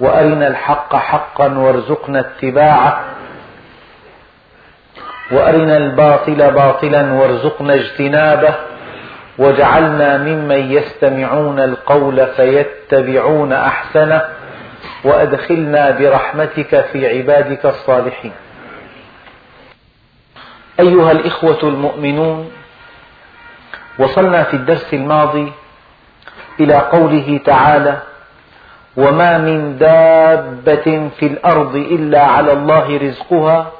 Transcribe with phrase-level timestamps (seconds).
[0.00, 3.04] وأرنا الحق حقا وارزقنا اتباعه.
[5.32, 8.54] وأرنا الباطل باطلا وارزقنا اجتنابه.
[9.38, 14.22] واجعلنا ممن يستمعون القول فيتبعون أحسنه.
[15.04, 18.32] وأدخلنا برحمتك في عبادك الصالحين.
[20.80, 22.52] أيها الإخوة المؤمنون
[23.98, 25.52] وصلنا في الدرس الماضي
[26.60, 27.98] إلى قوله تعالى
[28.96, 33.72] وما من دابة في الأرض إلا على الله رزقها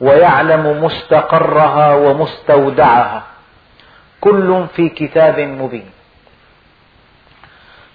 [0.00, 3.22] ويعلم مستقرها ومستودعها.
[4.20, 5.90] كل في كتاب مبين.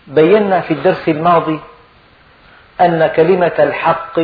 [0.08, 1.60] بينا في الدرس الماضي
[2.82, 4.20] أن كلمة الحق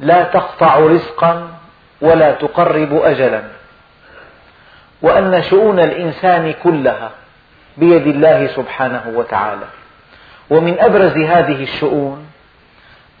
[0.00, 1.48] لا تقطع رزقا
[2.00, 3.42] ولا تقرب أجلا.
[5.02, 7.10] وأن شؤون الإنسان كلها
[7.76, 9.66] بيد الله سبحانه وتعالى.
[10.50, 12.26] ومن أبرز هذه الشؤون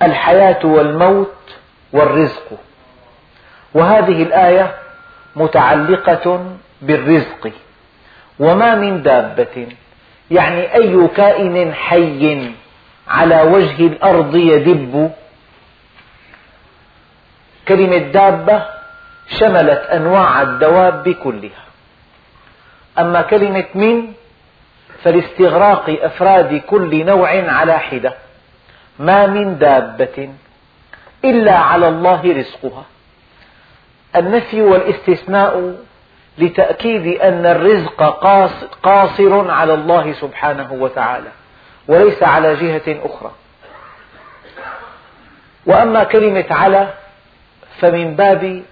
[0.02, 1.36] الحياة والموت
[1.92, 2.52] والرزق.
[3.74, 4.74] وهذه الآية
[5.36, 7.52] متعلقة بالرزق.
[8.38, 9.66] وما من دابة
[10.30, 12.50] يعني أي كائن حي
[13.08, 15.12] على وجه الأرض يدب.
[17.68, 18.62] كلمة دابة
[19.28, 21.64] شملت أنواع الدواب كلها
[22.98, 24.12] أما كلمة من
[25.02, 28.14] فلاستغراق أفراد كل نوع على حدة.
[28.98, 30.30] ما من دابة
[31.24, 32.84] إلا على الله رزقها.
[34.16, 35.74] النفي والاستثناء
[36.38, 38.02] لتأكيد أن الرزق
[38.82, 41.28] قاصر على الله سبحانه وتعالى
[41.88, 43.30] وليس على جهة أخرى.
[45.66, 46.88] وأما كلمة على
[47.80, 48.62] فمن باب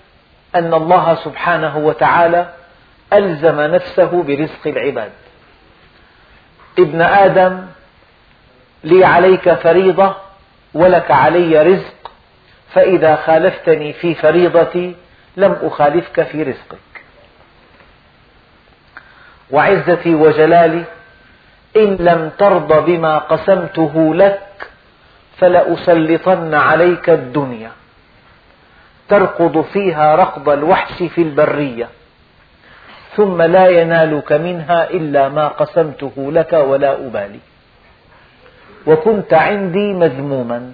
[0.55, 2.49] أن الله سبحانه وتعالى
[3.13, 5.13] ألزم نفسه برزق العباد.
[6.79, 7.67] ابن آدم
[8.85, 10.15] لي عليك فريضة
[10.75, 12.11] ولك علي رزق
[12.73, 14.97] فإذا خالفتني في فريضتي
[15.37, 16.79] لم أخالفك في رزقك.
[19.51, 20.84] وعزتي وجلالي
[21.77, 24.69] إن لم ترض بما قسمته لك
[25.39, 27.71] فلأسلطن عليك الدنيا.
[29.09, 31.89] تركض فيها ركض الوحش في البرية.
[33.17, 37.41] ثم لا ينالك منها إلا ما قسمته لك ولا أبالي.
[38.87, 40.73] وكنت عندي مذموما.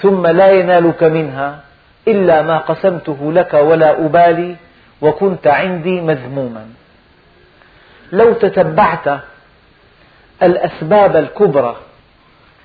[0.00, 1.60] ثم لا ينالك منها
[2.08, 4.56] إلا ما قسمته لك ولا أبالي
[5.00, 6.66] وكنت عندي مذموما.
[8.12, 9.20] لو تتبعت
[10.42, 11.76] الأسباب الكبرى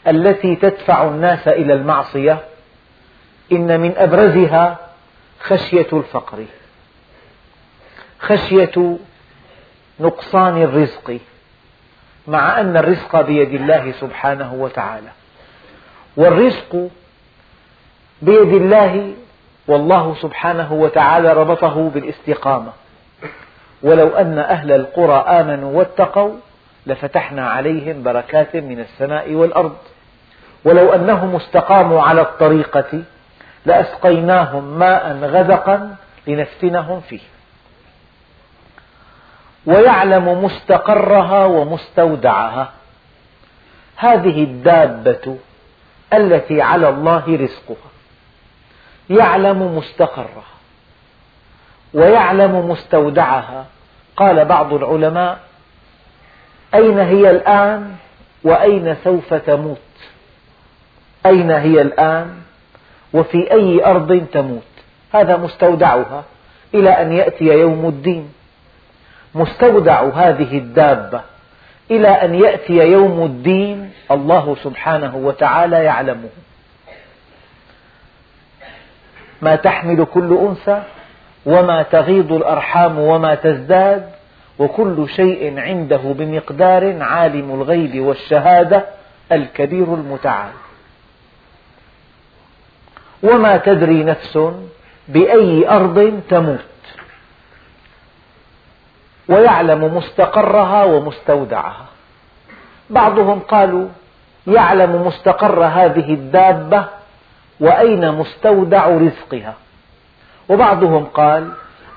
[0.08, 2.40] التي تدفع الناس إلى المعصية
[3.52, 4.78] إن من أبرزها
[5.40, 6.46] خشية الفقر.
[8.22, 8.98] خشية
[10.00, 11.18] نقصان الرزق
[12.28, 15.10] مع أن الرزق بيد الله سبحانه وتعالى.
[16.18, 16.90] والرزق
[18.22, 19.14] بيد الله
[19.68, 22.72] والله سبحانه وتعالى ربطه بالاستقامة.
[23.84, 26.34] ولو أن أهل القرى آمنوا واتقوا
[26.86, 29.78] لفتحنا عليهم بركات من السماء والأرض.
[30.66, 33.04] ولو أنهم استقاموا على الطريقة
[33.66, 35.96] لأسقيناهم ماء غدقا
[36.28, 37.20] لنفتنهم فيه.
[39.66, 42.70] ويعلم مستقرها ومستودعها.
[43.96, 45.38] هذه الدابة
[46.14, 47.92] التي على الله رزقها.
[49.10, 50.52] يعلم مستقرها
[51.94, 53.66] ويعلم مستودعها.
[54.18, 55.40] قال بعض العلماء
[56.74, 57.96] أين هي الآن
[58.44, 59.78] وأين سوف تموت؟
[61.26, 62.42] أين هي الآن
[63.14, 64.62] وفي أي أرض تموت؟
[65.14, 66.24] هذا مستودعها
[66.74, 68.34] إلى أن يأتي يوم الدين.
[69.36, 71.22] مستودع هذه الدابة
[71.92, 76.30] إلى أن يأتي يوم الدين الله سبحانه وتعالى يعلمه.
[79.42, 80.84] ما تحمل كل أنثى
[81.46, 84.10] وما تغيض الأرحام وما تزداد
[84.60, 88.86] وكل شيء عنده بمقدار عالم الغيب والشهادة
[89.32, 90.52] الكبير المتعال.
[93.24, 94.40] وما تدري نفس
[95.08, 96.71] بأي أرض تموت.
[99.28, 101.86] ويعلم مستقرها ومستودعها.
[102.90, 103.88] بعضهم قالوا
[104.48, 106.86] يعلم مستقر هذه الدابة
[107.60, 109.54] وأين مستودع رزقها.
[110.50, 111.52] وبعضهم قال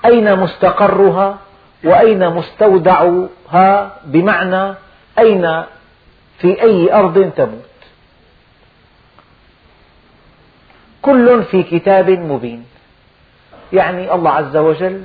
[0.05, 1.39] أين مستقرها
[1.85, 4.75] وأين مستودعها؟ بمعنى
[5.19, 5.63] أين
[6.39, 7.75] في أي أرض تموت.
[11.03, 12.65] كل في كتاب مبين.
[13.73, 15.05] يعني الله عز وجل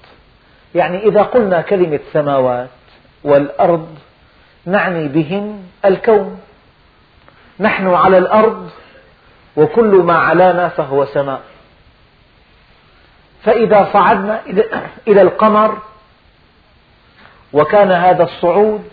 [0.75, 2.69] يعني إذا قلنا كلمة سماوات
[3.23, 3.97] والأرض
[4.65, 6.39] نعني بهن الكون.
[7.59, 8.69] نحن على الأرض
[9.55, 11.41] وكل ما علانا فهو سماء.
[13.43, 14.41] فإذا صعدنا
[15.07, 15.77] إلى القمر
[17.53, 18.83] وكان هذا الصعود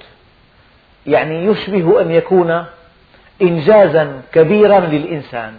[1.06, 2.64] يعني يشبه أن يكون
[3.42, 5.54] إنجازا كبيرا للإنسان.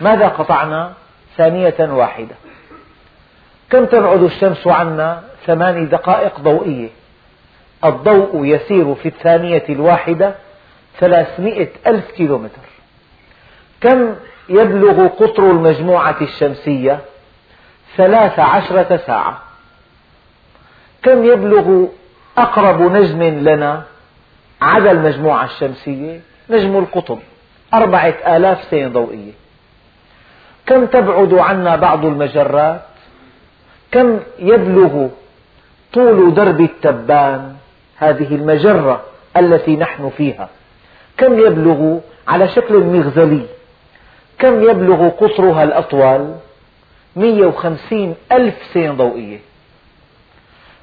[0.00, 0.92] ماذا قطعنا؟
[1.36, 2.34] ثانية واحدة.
[3.70, 6.88] كم تبعد الشمس عنا؟ ثماني دقائق ضوئية.
[7.84, 10.34] الضوء يسير في الثانية الواحدة
[10.98, 12.66] ثلاثمئة ألف كيلومتر.
[13.80, 14.14] كم
[14.48, 17.00] يبلغ قطر المجموعة الشمسية؟
[17.96, 19.42] ثلاث عشرة ساعة.
[21.02, 21.86] كم يبلغ
[22.38, 23.82] أقرب نجم لنا؟
[24.62, 26.20] عدا المجموعة الشمسية
[26.50, 27.18] نجم القطب
[27.74, 29.32] أربعة آلاف سنة ضوئية.
[30.66, 32.80] كم تبعد عنا بعض المجرات؟
[33.92, 35.08] كم يبلغ
[35.96, 37.56] طول درب التبان
[37.96, 39.02] هذه المجرة
[39.36, 40.48] التي نحن فيها.
[41.18, 41.98] كم يبلغ
[42.28, 43.46] على شكل مغزلي؟
[44.38, 46.34] كم يبلغ قطرها الأطول
[47.16, 49.38] 150 ألف سنة ضوئية.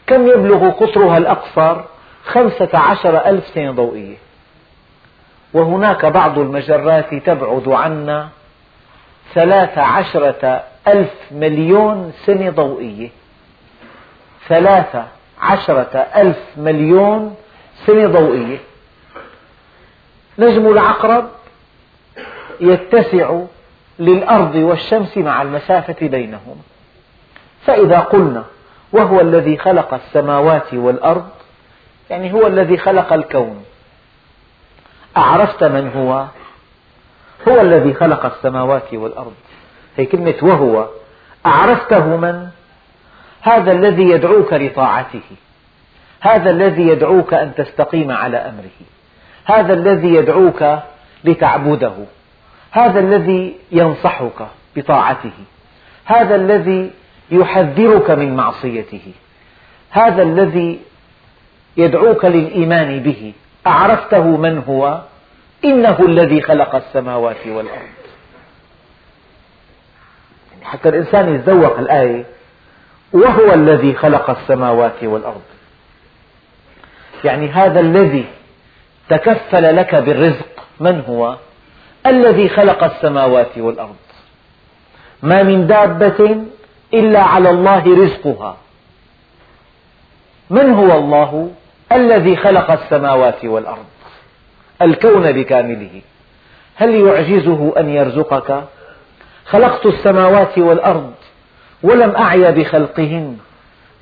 [0.08, 1.82] كم يبلغ قطرها الأقصر؟
[2.26, 4.18] خمسة عشر ألف سنة ضوئية.
[5.54, 8.30] وهناك بعض المجرات تبعد عنا
[9.34, 13.10] ثلاث عشرة ألف مليون سنة ضوئية.
[14.50, 14.98] ثلاث
[15.42, 17.36] عشرة ألف مليون
[17.86, 18.58] سنة ضوئية.
[20.40, 21.30] نجم العقرب
[22.60, 23.40] يتسع
[24.00, 26.62] للأرض والشمس مع المسافة بينهما
[27.66, 28.44] فإذا قلنا
[28.92, 31.30] وهو الذي خلق السماوات والأرض
[32.10, 33.64] يعني هو الذي خلق الكون.
[35.18, 36.26] أعرفت من هو؟
[37.48, 39.34] هو الذي خلق السماوات والأرض.
[39.98, 40.88] هي كلمة وهو.
[41.46, 42.50] أعرفته من؟
[43.44, 45.22] هذا الذي يدعوك لطاعته.
[46.20, 48.80] هذا الذي يدعوك أن تستقيم على أمره.
[49.46, 50.80] هذا الذي يدعوك
[51.24, 51.94] لتعبده.
[52.72, 55.32] هذا الذي ينصحك بطاعته.
[56.06, 56.92] هذا الذي
[57.32, 59.14] يحذرك من معصيته.
[59.90, 60.80] هذا الذي
[61.78, 63.34] يدعوك للإيمان به.
[63.68, 65.02] أعرفته من هو؟
[65.66, 67.94] إنه الذي خلق السماوات والأرض.
[70.64, 72.33] حتى الإنسان يتذوق الآية
[73.14, 75.42] وهو الذي خلق السماوات والأرض.
[77.24, 78.26] يعني هذا الذي
[79.10, 81.36] تكفل لك بالرزق من هو؟
[82.06, 83.96] الذي خلق السماوات والأرض.
[85.24, 86.44] ما من دابة
[86.94, 88.58] إلا على الله رزقها.
[90.50, 91.52] من هو الله
[91.92, 93.86] الذي خلق السماوات والأرض؟
[94.82, 96.02] الكون بكامله.
[96.76, 98.64] هل يعجزه أن يرزقك؟
[99.46, 101.14] خلقت السماوات والأرض
[101.84, 103.38] ولم أعي بخلقهن.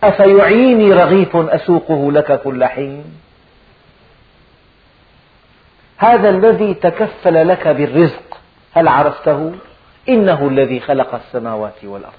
[0.03, 3.03] أفيعيني رغيف أسوقه لك كل حين.
[5.97, 8.37] هذا الذي تكفل لك بالرزق
[8.73, 9.51] هل عرفته؟
[10.09, 12.13] إنه الذي خلق السماوات والأرض.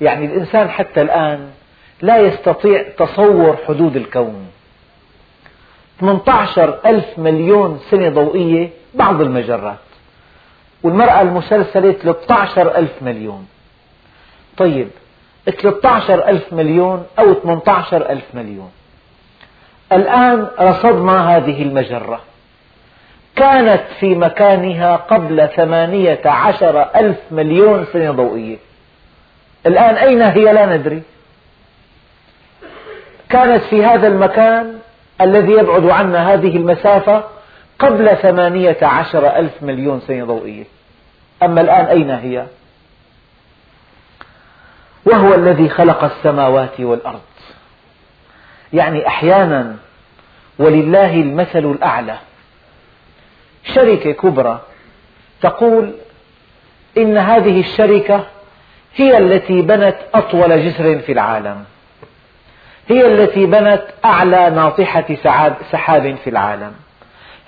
[0.00, 1.50] يعني الإنسان حتى الآن
[2.02, 4.46] لا يستطيع تصور حدود الكون.
[6.00, 9.78] 18 ألف مليون سنة ضوئية بعض المجرات.
[10.82, 13.46] والمرأة المسلسلة 13 ألف مليون.
[14.58, 14.88] طيب
[15.50, 18.70] 13 ألف مليون أو 18 ألف مليون.
[19.92, 22.20] الآن رصدنا هذه المجرة.
[23.36, 28.56] كانت في مكانها قبل ثمانية عشر ألف مليون سنة ضوئية.
[29.66, 31.02] الآن أين هي؟ لا ندري.
[33.28, 34.78] كانت في هذا المكان
[35.20, 37.24] الذي يبعد عنا هذه المسافة
[37.78, 40.64] قبل ثمانية عشر ألف مليون سنة ضوئية.
[41.42, 42.46] أما الآن أين هي؟
[45.06, 47.20] وهو الذي خلق السماوات والأرض.
[48.72, 49.76] يعني أحيانا
[50.58, 52.16] ولله المثل الأعلى.
[53.74, 54.60] شركة كبرى
[55.42, 55.92] تقول
[56.98, 58.26] إن هذه الشركة
[58.96, 61.64] هي التي بنت أطول جسر في العالم.
[62.88, 65.06] هي التي بنت أعلى ناطحة
[65.72, 66.72] سحاب في العالم.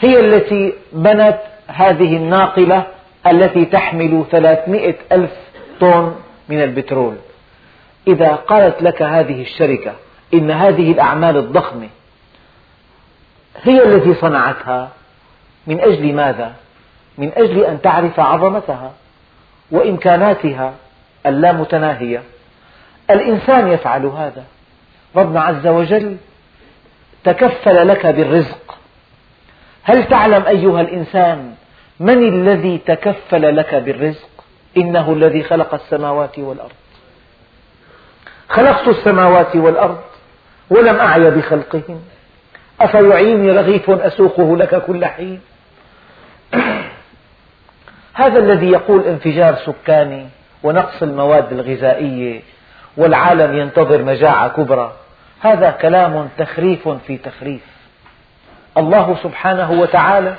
[0.00, 2.86] هي التي بنت هذه الناقلة
[3.26, 5.30] التي تحمل ثلاثمئة ألف
[5.80, 6.14] طن
[6.48, 7.16] من البترول.
[8.08, 9.92] إذا قالت لك هذه الشركة
[10.34, 11.88] إن هذه الأعمال الضخمة
[13.62, 14.88] هي التي صنعتها
[15.66, 16.52] من أجل ماذا؟
[17.18, 18.92] من أجل أن تعرف عظمتها
[19.70, 20.74] وإمكاناتها
[21.26, 22.22] اللامتناهية.
[23.10, 24.44] الإنسان يفعل هذا.
[25.16, 26.16] ربنا عز وجل
[27.24, 28.78] تكفل لك بالرزق.
[29.82, 31.54] هل تعلم أيها الإنسان
[32.00, 34.28] من الذي تكفل لك بالرزق؟
[34.76, 36.72] إنه الذي خلق السماوات والأرض.
[38.48, 39.98] خلقت السماوات والأرض
[40.70, 42.00] ولم أعي بخلقهن.
[42.80, 45.40] أفيعيني رغيف أسوقه لك كل حين؟
[48.14, 50.28] هذا الذي يقول انفجار سكاني
[50.62, 52.42] ونقص المواد الغذائية
[52.96, 54.92] والعالم ينتظر مجاعة كبرى
[55.40, 57.62] هذا كلام تخريف في تخريف.
[58.76, 60.34] الله سبحانه وتعالى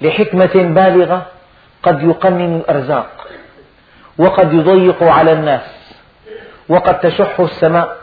[0.00, 1.26] لحكمة بالغة
[1.82, 3.28] قد يقنن الأرزاق
[4.18, 5.85] وقد يضيق على الناس.
[6.68, 7.96] وقد تشح السماء.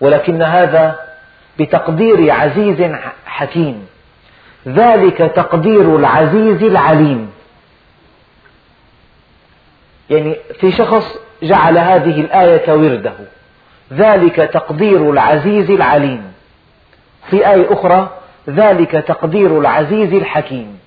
[0.00, 0.98] ولكن هذا
[1.58, 2.92] بتقدير عزيز
[3.26, 3.86] حكيم.
[4.68, 7.30] ذلك تقدير العزيز العليم.
[10.10, 13.12] يعني في شخص جعل هذه الآية ورده.
[13.92, 16.32] ذلك تقدير العزيز العليم.
[17.30, 18.08] في آية أخرى
[18.48, 20.78] ذلك تقدير العزيز الحكيم.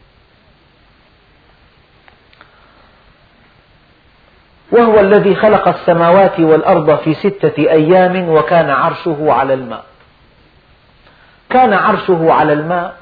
[4.73, 9.83] وهو الذي خلق السماوات والأرض في ستة أيام وكان عرشه على الماء.
[11.49, 12.95] كان عرشه على الماء.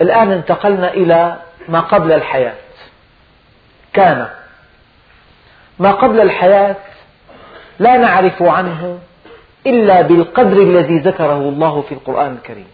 [0.00, 1.36] الآن انتقلنا إلى
[1.68, 2.54] ما قبل الحياة.
[3.92, 4.28] كان.
[5.78, 6.76] ما قبل الحياة
[7.78, 8.98] لا نعرف عنه
[9.66, 12.68] إلا بالقدر الذي ذكره الله في القرآن الكريم.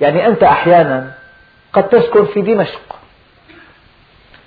[0.00, 1.10] يعني أنت أحيانا
[1.72, 2.96] قد تسكن في دمشق.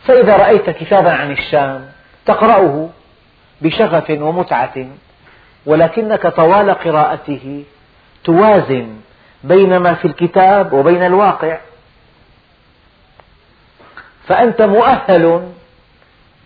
[0.05, 1.93] فإذا رأيت كتابا عن الشام
[2.25, 2.89] تقرأه
[3.61, 4.87] بشغف ومتعة
[5.65, 7.63] ولكنك طوال قراءته
[8.23, 9.01] توازن
[9.43, 11.57] بين ما في الكتاب وبين الواقع.
[14.27, 15.49] فأنت مؤهل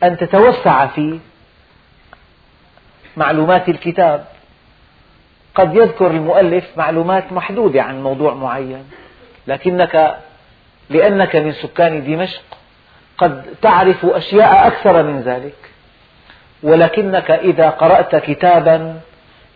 [0.03, 1.19] أن تتوسع في
[3.17, 4.25] معلومات الكتاب.
[5.55, 8.89] قد يذكر المؤلف معلومات محدودة عن موضوع معين
[9.47, 10.17] لكنك
[10.89, 12.41] لأنك من سكان دمشق
[13.17, 15.55] قد تعرف أشياء أكثر من ذلك.
[16.63, 18.99] ولكنك إذا قرأت كتابا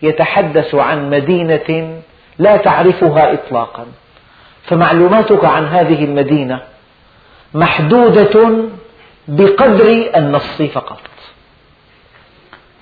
[0.01, 2.01] يتحدث عن مدينة
[2.39, 3.85] لا تعرفها إطلاقا.
[4.63, 6.61] فمعلوماتك عن هذه المدينة
[7.53, 8.53] محدودة
[9.27, 11.01] بقدر النص فقط.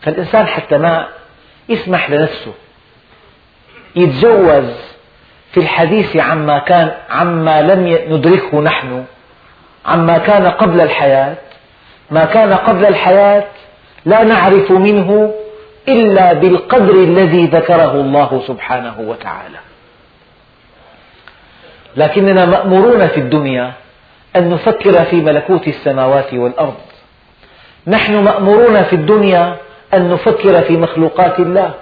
[0.01, 1.07] فالإنسان حتى ما
[1.69, 2.53] يسمح لنفسه
[3.95, 4.73] يتجوز
[5.51, 9.05] في الحديث عما كان عما لم ندركه نحن
[9.85, 11.35] عما كان قبل الحياة
[12.11, 13.43] ما كان قبل الحياة
[14.05, 15.33] لا نعرف منه
[15.87, 19.57] إلا بالقدر الذي ذكره الله سبحانه وتعالى.
[21.95, 23.73] لكننا مأمورون في الدنيا
[24.35, 26.75] أن نفكر في ملكوت السماوات والأرض.
[27.87, 29.55] نحن مأمورون في الدنيا
[29.93, 31.73] أن نفكر في مخلوقات الله.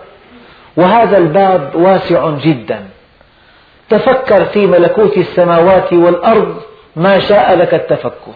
[0.77, 2.85] وهذا الباب واسع جدا.
[3.89, 6.61] تفكر في ملكوت السماوات والأرض
[6.97, 8.35] ما شاء لك التفكر.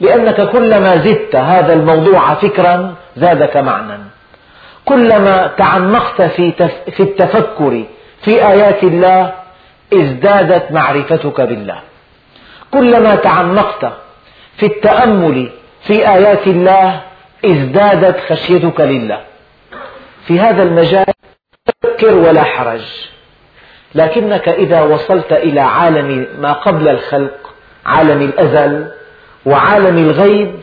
[0.00, 3.98] لأنك كلما زدت هذا الموضوع فكرا زادك معنى
[4.84, 6.52] كلما تعمقت في
[6.90, 7.84] في التفكر
[8.22, 9.34] في آيات الله
[9.94, 11.80] ازدادت معرفتك بالله.
[12.72, 13.92] كلما تعمقت
[14.56, 15.50] في التأمل
[15.82, 17.00] في آيات الله
[17.44, 19.20] ازدادت خشيتك لله.
[20.26, 21.06] في هذا المجال
[21.82, 22.86] فكر ولا حرج.
[23.94, 27.54] لكنك إذا وصلت إلى عالم ما قبل الخلق
[27.86, 28.90] عالم الأزل
[29.46, 30.54] وعالم الغيب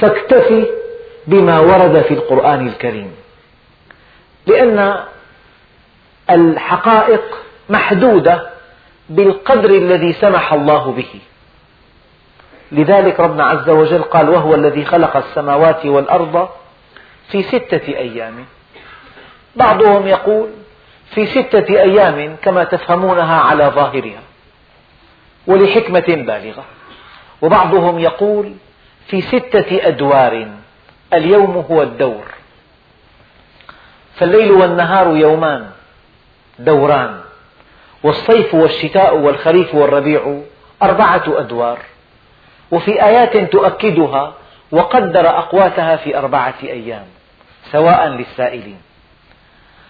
[0.00, 0.66] فاكتفي
[1.26, 3.12] بما ورد في القرآن الكريم.
[4.46, 4.94] لأن
[6.30, 7.22] الحقائق
[7.68, 8.50] محدودة
[9.10, 11.20] بالقدر الذي سمح الله به.
[12.72, 16.48] لذلك ربنا عز وجل قال وهو الذي خلق السماوات والأرض
[17.28, 18.44] في ستة أيام
[19.56, 20.48] بعضهم يقول
[21.10, 24.20] في ستة أيام كما تفهمونها على ظاهرها
[25.46, 26.64] ولحكمة بالغة.
[27.42, 28.54] وبعضهم يقول
[29.06, 30.48] في ستة أدوار
[31.12, 32.24] اليوم هو الدور.
[34.14, 35.70] فالليل والنهار يومان
[36.58, 37.20] دوران.
[38.02, 40.40] والصيف والشتاء والخريف والربيع
[40.82, 41.78] أربعة أدوار.
[42.70, 44.34] وفي آيات تؤكدها
[44.72, 47.06] وقدر أقواتها في أربعة أيام
[47.72, 48.85] سواء للسائلين.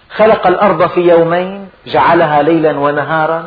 [0.09, 3.45] خلق الأرض في يومين جعلها ليلا ونهارا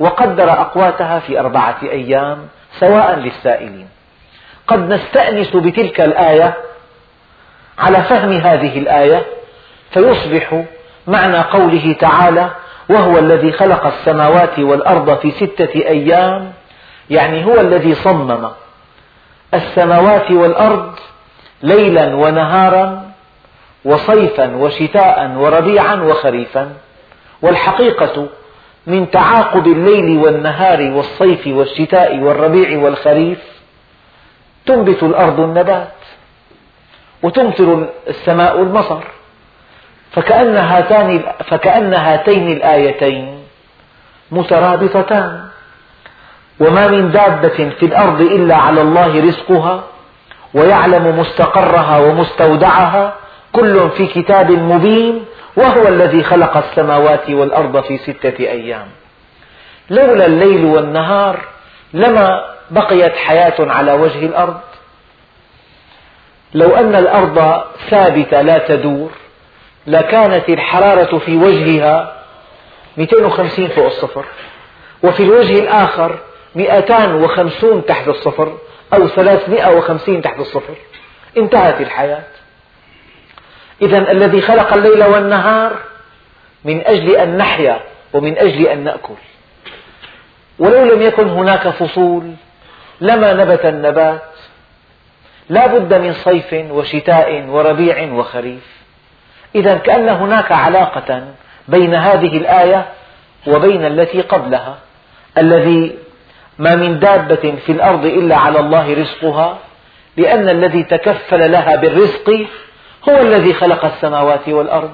[0.00, 2.48] وقدر أقواتها في أربعة أيام
[2.80, 3.88] سواء للسائلين.
[4.66, 6.54] قد نستأنس بتلك الآية
[7.78, 9.26] على فهم هذه الآية
[9.90, 10.64] فيصبح
[11.06, 12.50] معنى قوله تعالى
[12.88, 16.52] وهو الذي خلق السماوات والأرض في ستة أيام
[17.10, 18.48] يعني هو الذي صمم
[19.54, 20.94] السماوات والأرض
[21.62, 23.07] ليلا ونهارا
[23.88, 26.72] وصيفا وشتاء وربيعا وخريفا.
[27.42, 28.26] والحقيقة
[28.86, 33.38] من تعاقب الليل والنهار والصيف والشتاء والربيع والخريف
[34.66, 35.94] تنبت الأرض النبات
[37.22, 39.04] وتمطر السماء المطر
[40.12, 43.38] فكأن, هاتان فكأن هاتين الآيتين
[44.30, 45.48] مترابطتان.
[46.60, 49.84] وما من دابة في الأرض إلا على الله رزقها
[50.54, 53.14] ويعلم مستقرها ومستودعها
[53.52, 55.24] كل في كتاب مبين
[55.56, 58.88] وهو الذي خلق السماوات والأرض في ستة أيام.
[59.90, 61.40] لولا الليل والنهار
[61.94, 64.60] لما بقيت حياة على وجه الأرض.
[66.54, 69.10] لو أن الأرض ثابتة لا تدور
[69.86, 72.14] لكانت الحرارة في وجهها
[72.96, 74.24] 250 فوق الصفر
[75.02, 76.18] وفي الوجه الآخر
[76.54, 78.56] 250 تحت الصفر
[78.94, 80.74] أو 350 تحت الصفر.
[81.36, 82.22] انتهت الحياة.
[83.82, 85.72] إذا الذي خلق الليل والنهار
[86.64, 87.80] من أجل أن نحيا
[88.12, 89.14] ومن أجل أن نأكل.
[90.58, 92.32] ولو لم يكن هناك فصول
[93.00, 94.22] لما نبت النبات؟
[95.48, 98.78] لا بد من صيف وشتاء وربيع وخريف.
[99.54, 101.24] إذا كأن هناك علاقة
[101.68, 102.86] بين هذه الآية
[103.46, 104.78] وبين التي قبلها
[105.38, 105.98] الذي
[106.58, 109.58] ما من دابة في الأرض إلا على الله رزقها
[110.16, 112.46] لأن الذي تكفل لها بالرزق
[113.08, 114.90] هو الذي خلق السماوات والأرض.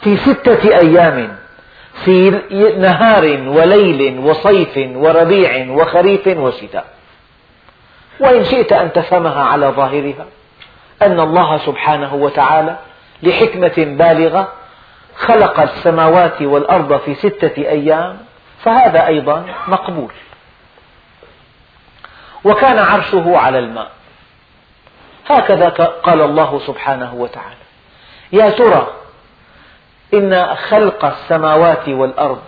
[0.00, 1.38] في ستة أيام
[2.04, 2.30] في
[2.78, 6.84] نهار وليل وصيف وربيع وخريف وشتاء.
[8.20, 10.26] وإن شئت أن تفهمها على ظاهرها
[11.02, 12.76] أن الله سبحانه وتعالى
[13.22, 14.52] لحكمة بالغة
[15.16, 18.18] خلق السماوات والأرض في ستة أيام
[18.64, 20.12] فهذا أيضا مقبول.
[22.44, 23.90] وكان عرشه على الماء.
[25.28, 25.68] هكذا
[26.02, 27.56] قال الله سبحانه وتعالى.
[28.32, 28.88] يا ترى
[30.14, 32.42] إن خلق السماوات والأرض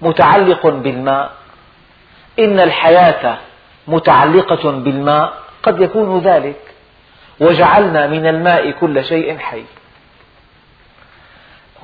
[0.00, 1.32] متعلق بالماء؟
[2.38, 3.38] إن الحياة
[3.88, 6.60] متعلقة بالماء؟ قد يكون ذلك.
[7.40, 9.64] وجعلنا من الماء كل شيء حي.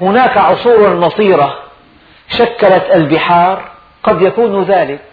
[0.00, 1.58] هناك عصور مطيرة
[2.28, 3.70] شكلت البحار
[4.02, 5.04] قد يكون ذلك.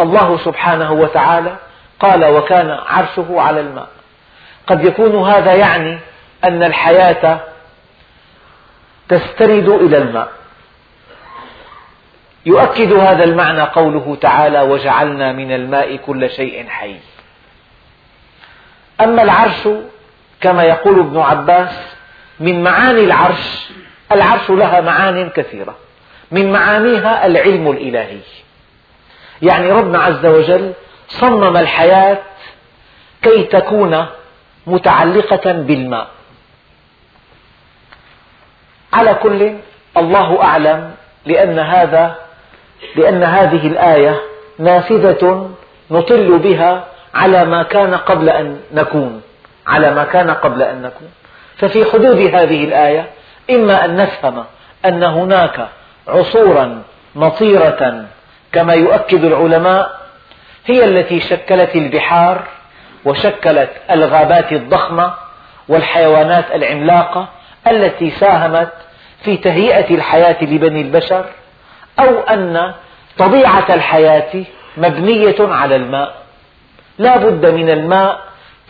[0.00, 1.56] الله سبحانه وتعالى
[2.02, 3.88] قال وكان عرشه على الماء.
[4.66, 5.98] قد يكون هذا يعني
[6.44, 7.40] أن الحياة
[9.08, 10.28] تستند إلى الماء.
[12.46, 16.96] يؤكد هذا المعنى قوله تعالى وجعلنا من الماء كل شيء حي
[19.00, 19.68] أما العرش
[20.40, 21.70] كما يقول ابن عباس
[22.40, 23.68] من معاني العرش
[24.12, 25.76] العرش لها معان كثيرة.
[26.30, 28.18] من معانيها العلم الإلهي.
[29.42, 30.72] يعني ربنا عز وجل
[31.08, 32.18] صمم الحياة
[33.22, 34.06] كي تكون
[34.66, 36.06] متعلقة بالماء.
[38.92, 39.54] على كل
[39.96, 40.90] الله أعلم
[41.26, 42.16] لأن هذا
[42.96, 44.20] لأن هذه الآية
[44.58, 45.50] نافذة
[45.90, 46.84] نطل بها
[47.14, 49.22] على ما كان قبل أن نكون
[49.66, 51.08] على ما كان قبل أن نكون.
[51.56, 53.10] ففي حدود هذه الآية
[53.50, 54.44] إما أن نفهم
[54.84, 55.68] أن هناك
[56.08, 56.82] عصورا
[57.14, 58.04] مطيرة
[58.52, 60.01] كما يؤكد العلماء
[60.66, 62.42] هي التي شكلت البحار
[63.04, 65.14] وشكلت الغابات الضخمة
[65.68, 67.28] والحيوانات العملاقة
[67.66, 68.72] التي ساهمت
[69.24, 71.24] في تهيئة الحياة لبني البشر
[72.00, 72.74] أو أن
[73.18, 74.44] طبيعة الحياة
[74.76, 76.14] مبنية على الماء.
[76.98, 78.20] لا بد من الماء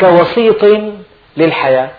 [0.01, 0.65] كوسيط
[1.37, 1.91] للحياة.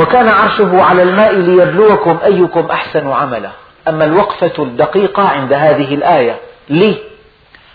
[0.00, 3.50] وكان عرشه على الماء ليبلوكم أيكم أحسن عملا.
[3.88, 6.36] أما الوقفة الدقيقة عند هذه الآية
[6.68, 7.11] لي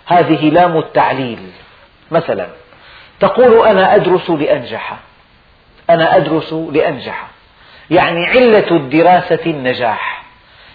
[0.07, 1.39] هذه لام التعليل.
[2.11, 2.47] مثلا
[3.19, 4.97] تقول أنا أدرس لأنجح.
[5.89, 7.27] أنا أدرس لأنجح.
[7.89, 10.23] يعني علة الدراسة النجاح.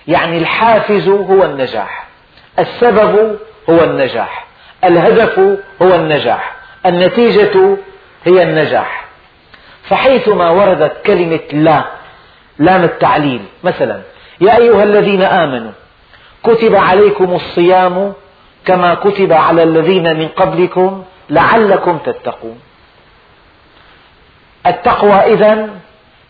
[0.09, 2.07] يعني الحافز هو النجاح.
[2.59, 3.39] السبب
[3.71, 4.47] هو النجاح.
[4.85, 5.39] الهدف
[5.83, 6.55] هو النجاح.
[6.87, 7.77] النتيجة
[8.25, 9.05] هي النجاح.
[9.83, 11.85] فحيثما وردت كلمة لا
[12.59, 14.03] لام التعليل مثلا
[14.41, 15.73] يا أيها الذين آمنوا
[16.45, 18.13] كتب عليكم الصيام
[18.65, 22.61] كما كتب على الذين من قبلكم لعلكم تتقون.
[24.67, 25.71] التقوى إذن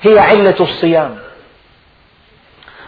[0.03, 1.19] هي علة الصيام.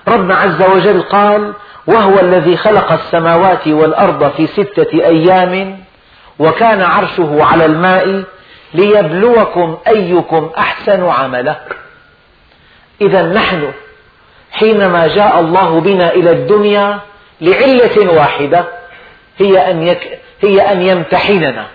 [0.09, 1.52] ربنا عز وجل قال
[1.87, 5.78] وهو الذي خلق السماوات والأرض في ستة أيام
[6.38, 8.24] وكان عرشه على الماء
[8.74, 11.57] ليبلوكم أيكم أحسن عملا
[13.00, 13.72] إذا نحن
[14.52, 16.98] حينما جاء الله بنا إلى الدنيا
[17.40, 18.64] لعلة واحدة
[19.38, 21.66] هي أن, يك هي أن يمتحننا.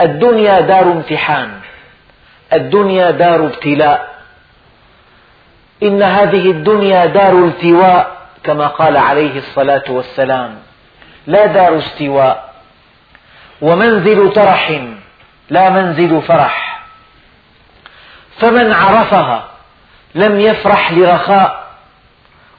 [0.00, 1.60] الدنيا دار امتحان.
[2.52, 4.16] الدنيا دار ابتلاء.
[5.82, 10.58] إن هذه الدنيا دار التواء كما قال عليه الصلاة والسلام
[11.26, 12.54] لا دار استواء.
[13.60, 14.80] ومنزل ترح
[15.50, 16.84] لا منزل فرح.
[18.38, 19.48] فمن عرفها
[20.14, 21.66] لم يفرح لرخاء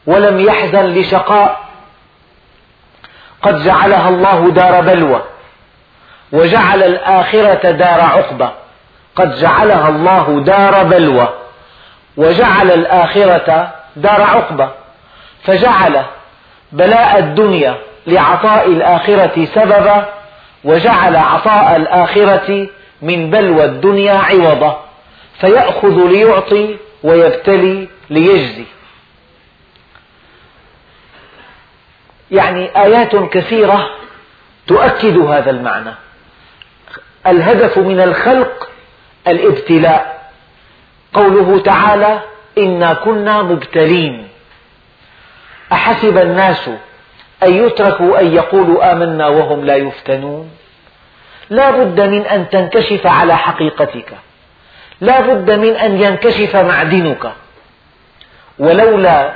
[0.06, 1.67] ولم يحزن لشقاء
[3.42, 5.22] قد جعلها الله دار بلوى
[6.32, 8.50] وجعل الآخرة دار عقبة
[9.16, 11.30] قد جعلها الله دار بلوى
[12.18, 14.70] وجعل الآخرة دار عقبة
[15.44, 16.04] فجعل
[16.72, 17.76] بلاء الدنيا
[18.08, 20.06] لعطاء الآخرة سببا
[20.64, 22.68] وجعل عطاء الآخرة
[23.02, 24.82] من بلوى الدنيا عوضا.
[25.40, 28.66] فيأخذ ليعطي ويبتلي ليجزي.
[32.32, 33.90] يعني آيات كثيرة
[34.68, 35.94] تؤكد هذا المعنى.
[37.28, 38.70] الهدف من الخلق
[39.28, 40.32] الابتلاء.
[41.14, 42.20] قوله تعالى
[42.58, 44.28] إنا كنا مبتلين.
[45.72, 46.70] أحسب الناس
[47.44, 50.52] أن يتركوا أن يقولوا آمنا وهم لا يفتنون؟
[51.50, 54.14] لا بد من أن تنكشف على حقيقتك.
[55.02, 57.32] لا بد من أن ينكشف معدنك.
[58.60, 59.34] ولولا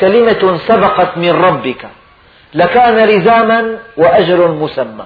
[0.00, 1.88] كلمة سبقت من ربك
[2.54, 5.04] لكان لزاما وأجر مسمى.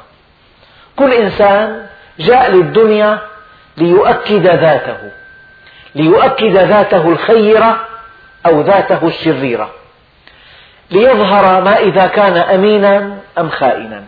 [0.97, 1.87] كل إنسان
[2.19, 3.19] جاء للدنيا
[3.77, 5.11] ليؤكد ذاته
[5.95, 7.87] ليؤكد ذاته الخيرة
[8.47, 9.71] أو ذاته الشريرة
[10.91, 14.03] ليظهر ما إذا كان أمينا أم خائنا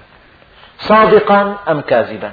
[0.78, 2.32] صادقا أم كاذبا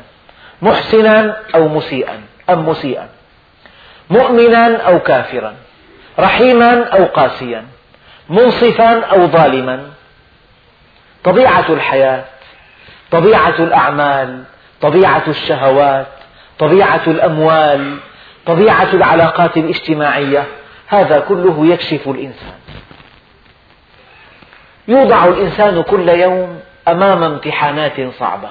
[0.62, 3.08] محسنا أو مسيئا أم مسيئا
[4.10, 5.54] مؤمنا أو كافرا
[6.20, 7.66] رحيما أو قاسيا
[8.30, 9.84] منصفا أو ظالما.
[11.23, 12.25] طبيعة الحياة
[13.12, 14.43] طبيعة الأعمال
[14.81, 16.07] طبيعة الشهوات
[16.59, 17.97] طبيعة الأموال
[18.45, 20.47] طبيعة العلاقات الاجتماعية
[20.88, 22.55] هذا كله يكشف الإنسان.
[24.88, 28.49] يوضع الإنسان كل يوم أمام امتحانات صعبة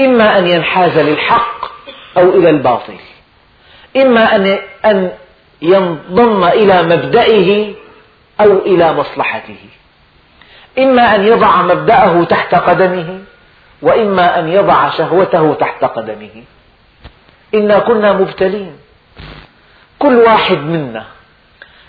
[0.00, 1.64] إما أن ينحاز للحق
[2.16, 2.96] أو إلى الباطل
[3.96, 4.36] إما
[4.84, 5.10] أن
[5.62, 7.74] ينضم إلى مبدئه
[8.40, 9.58] أو إلى مصلحته.
[10.78, 13.20] إما أن يضع مبدأه تحت قدمه
[13.82, 16.42] وإما أن يضع شهوته تحت قدمه.
[17.54, 18.72] إنا كنا مبتلين.
[19.98, 21.04] كل واحد منا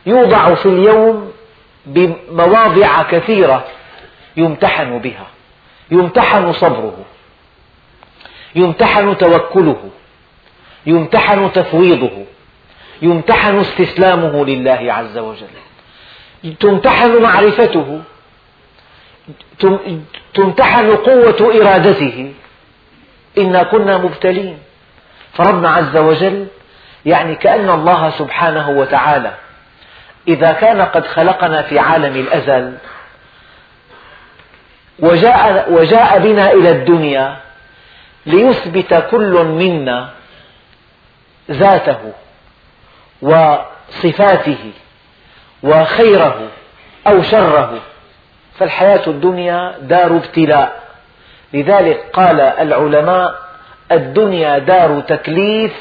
[0.06, 1.32] يوضع في اليوم
[1.86, 3.66] بمواضع كثيرة
[4.38, 5.28] يمتحن بها.
[5.92, 7.06] يمتحن صبره.
[8.56, 9.90] يمتحن توكله.
[10.86, 12.26] يمتحن تفويضه.
[13.02, 16.56] يمتحن استسلامه لله عز وجل.
[16.60, 18.02] تمتحن معرفته.
[20.34, 22.34] تمتحن قوة إرادته.
[23.38, 24.60] إنا كنا مبتلين.
[25.34, 26.48] فربنا عز وجل
[27.06, 29.34] يعني كأن الله سبحانه وتعالى
[30.28, 32.78] إذا كان قد خلقنا في عالم الأزل
[35.00, 37.38] وجاء, وجاء بنا إلى الدنيا
[38.26, 40.10] ليثبت كل منا
[41.52, 42.14] ذاته
[43.22, 44.72] وصفاته
[45.64, 46.48] وخيره
[47.08, 47.80] أو شره.
[48.60, 50.80] فالحياة الدنيا دار ابتلاء.
[51.54, 53.36] لذلك قال العلماء
[53.92, 55.74] الدنيا دار تكليف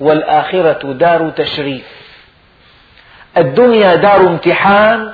[0.00, 1.86] والآخرة دار تشريف.
[3.36, 5.12] الدنيا دار امتحان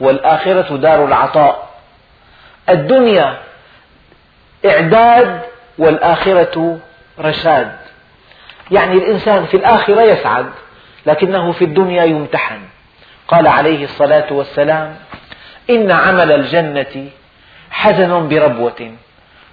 [0.00, 1.70] والآخرة دار العطاء.
[2.68, 3.38] الدنيا
[4.66, 5.40] إعداد
[5.78, 6.78] والآخرة
[7.20, 7.72] رشاد.
[8.70, 10.46] يعني الإنسان في الآخرة يسعد
[11.06, 12.60] لكنه في الدنيا يمتحن.
[13.28, 14.96] قال عليه الصلاة والسلام
[15.70, 17.08] إن عمل الجنة
[17.70, 18.92] حزن بربوة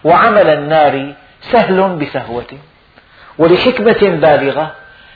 [0.04, 2.58] وعمل النار سهل بسهوة.
[3.38, 4.76] ولحكمة بالغة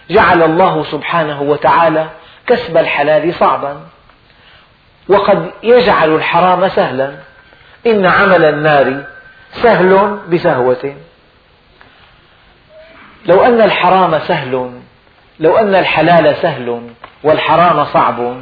[0.09, 2.09] جعل الله سبحانه وتعالى
[2.47, 3.81] كسب الحلال صعبا.
[5.07, 7.11] وقد يجعل الحرام سهلا.
[7.87, 9.03] إن عمل النار
[9.51, 10.95] سهل بسهوة.
[13.25, 14.71] لو أن الحرام سهل
[15.39, 16.89] لو أن الحلال سهل
[17.23, 18.37] والحرام صعب.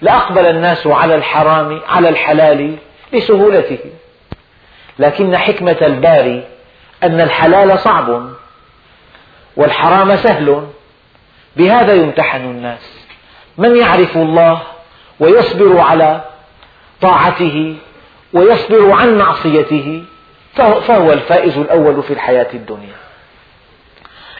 [0.00, 2.76] لأقبل الناس على الحرام على الحلال
[3.12, 3.78] لسهولته.
[4.98, 6.44] لكن حكمة الباري
[7.02, 8.28] أن الحلال صعب
[9.56, 10.66] والحرام سهل.
[11.56, 13.06] بهذا يمتحن الناس.
[13.58, 14.62] من يعرف الله
[15.20, 16.24] ويصبر على
[17.00, 17.76] طاعته
[18.32, 20.04] ويصبر عن معصيته
[20.54, 22.96] فهو الفائز الأول في الحياة الدنيا.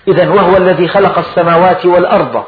[0.09, 2.45] إذا وهو الذي خلق السماوات والأرض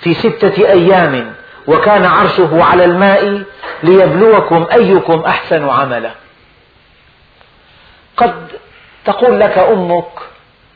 [0.00, 1.34] في ستة أيام.
[1.66, 3.42] وكان عرشه على الماء
[3.82, 6.10] ليبلوكم أيكم أحسن عملا.
[8.16, 8.34] قد
[9.04, 10.12] تقول لك أمك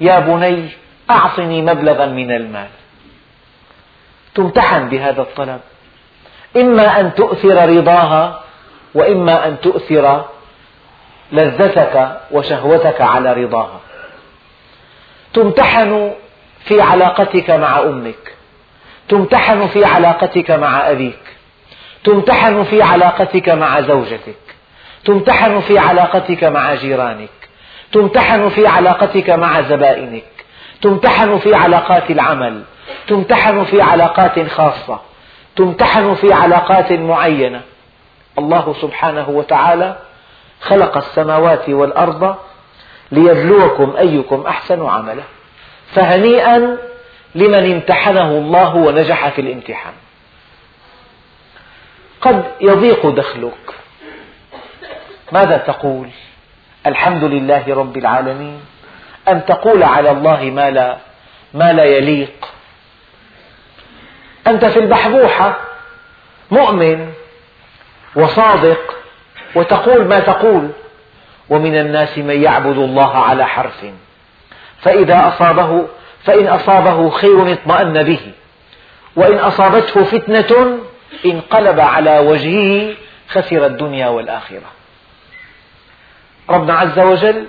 [0.00, 0.68] يا بني
[1.10, 2.68] أعطني مبلغا من المال.
[4.34, 5.60] تمتحن بهذا الطلب.
[6.56, 8.40] إما أن تؤثر رضاها
[8.94, 10.24] وإما أن تؤثر
[11.32, 13.80] لذتك وشهوتك على رضاها.
[15.34, 16.12] تمتحن
[16.64, 18.35] في علاقتك مع أمك.
[19.08, 21.36] تمتحن في علاقتك مع أبيك
[22.04, 24.36] تمتحن في علاقتك مع زوجتك
[25.04, 27.48] تمتحن في علاقتك مع جيرانك
[27.92, 30.24] تمتحن في علاقتك مع زبائنك
[30.82, 32.62] تمتحن في علاقات العمل
[33.08, 35.00] تمتحن في علاقات خاصة
[35.56, 37.60] تمتحن في علاقات معينة.
[38.38, 39.96] الله سبحانه وتعالى
[40.60, 42.36] خلق السماوات والأرض
[43.12, 45.22] ليبلوكم أيكم أحسن عملا.
[45.94, 46.78] فهنيئا
[47.36, 49.92] لمن امتحنه الله ونجح في الامتحان.
[52.20, 53.74] قد يضيق دخلك.
[55.32, 56.08] ماذا تقول؟
[56.86, 58.60] الحمد لله رب العالمين.
[59.28, 60.96] أن تقول على الله ما لا,
[61.54, 62.48] ما لا يليق.
[64.46, 65.60] أنت في البحبوحة
[66.50, 67.12] مؤمن
[68.16, 68.94] وصادق
[69.54, 70.70] وتقول ما تقول.
[71.48, 73.86] ومن الناس من يعبد الله على حرف.
[74.82, 75.86] فإذا أصابه
[76.26, 78.20] فإن أصابه خير اطمأن به.
[79.16, 80.78] وإن أصابته فتنة
[81.26, 82.94] انقلب على وجهه
[83.28, 84.72] خسر الدنيا والآخرة.
[86.50, 87.46] ربنا عز وجل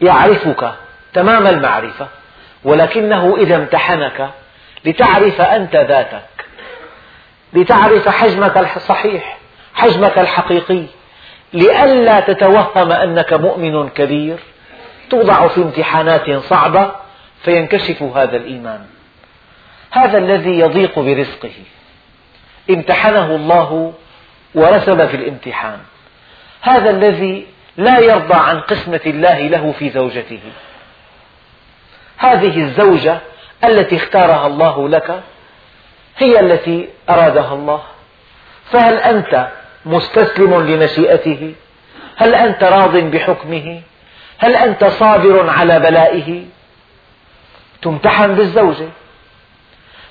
[0.00, 0.74] يعرفك
[1.14, 2.06] تمام المعرفة
[2.64, 4.30] ولكنه إذا امتحنك
[4.84, 6.22] لتعرف أنت ذاتك
[7.52, 9.38] لتعرف حجمك الصحيح
[9.74, 10.82] حجمك الحقيقي
[11.52, 14.38] لئلا تتوهم أنك مؤمن كبير
[15.10, 16.90] توضع في امتحانات صعبة
[17.46, 18.86] فينكشف هذا الإيمان.
[19.90, 21.52] هذا الذي يضيق برزقه.
[22.70, 23.92] امتحنه الله
[24.54, 25.78] ورسب في الامتحان.
[26.60, 30.40] هذا الذي لا يرضى عن قسمة الله له في زوجته.
[32.16, 33.18] هذه الزوجة
[33.64, 35.22] التي اختارها الله لك
[36.18, 37.82] هي التي أرادها الله.
[38.70, 39.48] فهل أنت
[39.84, 41.54] مستسلم لمشيئته؟
[42.16, 43.80] هل أنت راض بحكمه؟
[44.38, 46.55] هل أنت صابر على بلائه؟
[47.86, 48.88] تمتحن بالزوجة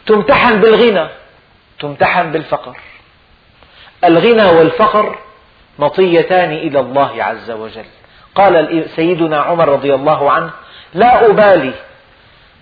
[0.05, 1.07] تمتحن بالغنى
[1.79, 2.77] تمتحن بالفقر.
[4.03, 5.19] الغنى والفقر
[5.79, 7.85] مطيتان إلى الله عز وجل.
[8.35, 10.49] قال سيدنا عمر رضي الله عنه
[10.93, 11.73] لا أبالي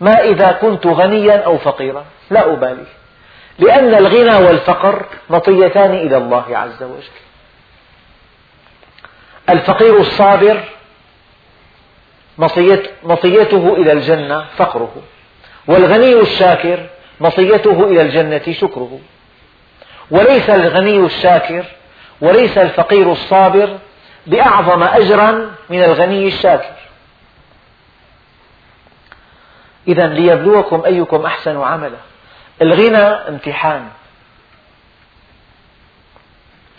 [0.02, 2.06] ما إذا كنت غنيا أو فقيرا.
[2.30, 2.86] لا أبالي.
[3.60, 7.18] لأن الغنى والفقر مطيتان إلى الله عز وجل.
[9.50, 10.64] الفقير الصابر
[12.38, 14.96] مطيته إلى الجنة فقره.
[15.68, 16.80] والغني الشاكر
[17.20, 19.00] مطيته إلى الجنة شكره.
[20.12, 21.66] وليس الغني الشاكر
[22.22, 23.78] وليس الفقير الصابر
[24.28, 26.74] بأعظم أجرا من الغني الشاكر.
[29.88, 31.98] إذا ليبلوكم أيكم أحسن عملا.
[32.62, 33.88] الغنى امتحان.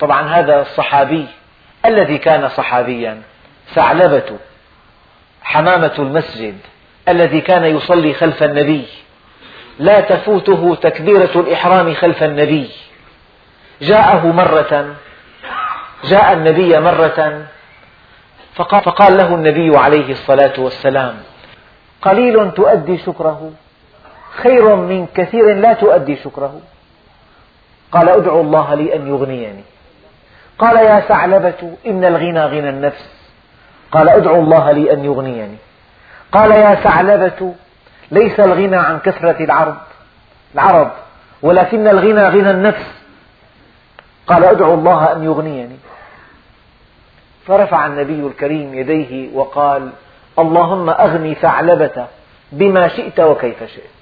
[0.01, 1.27] طبعا هذا الصحابي
[1.87, 3.23] الذي كان صحابيا
[3.75, 4.39] ثعلبة.
[5.45, 6.59] حمامة المسجد
[7.09, 8.87] الذي كان يصلي خلف النبي.
[9.79, 12.71] لا تفوته تكبيرة الإحرام خلف النبي.
[13.81, 14.95] جاءه مرة
[16.05, 17.47] جاء النبي مرة
[18.55, 21.15] فقال له النبي عليه الصلاة والسلام
[22.03, 23.53] قليل تؤدي شكره
[24.43, 26.61] خير من كثير لا تؤدي شكره.
[27.93, 29.65] قال ادعو الله لي أن يغنيني.
[30.59, 33.24] قال يا ثعلبة إن الغنى غنى النفس.
[33.95, 35.57] قال ادعو الله لي أن يغنيني.
[36.33, 37.55] قال يا ثعلبة
[38.11, 39.77] ليس الغنى عن كثرة العرض
[40.55, 40.91] العرض
[41.43, 42.87] ولكن الغنى غنى النفس.
[44.27, 45.77] قال ادعو الله أن يغنيني.
[47.47, 49.91] فرفع النبي الكريم يديه وقال
[50.39, 52.07] اللهم أغني ثعلبة
[52.53, 53.95] بما شئت وكيف شئت.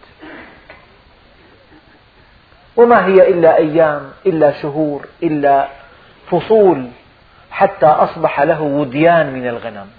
[2.76, 5.68] وما هي إلا أيام إلا شهور إلا
[6.30, 6.88] فصول.
[7.52, 9.90] حتى أصبح له وديان من الغنم.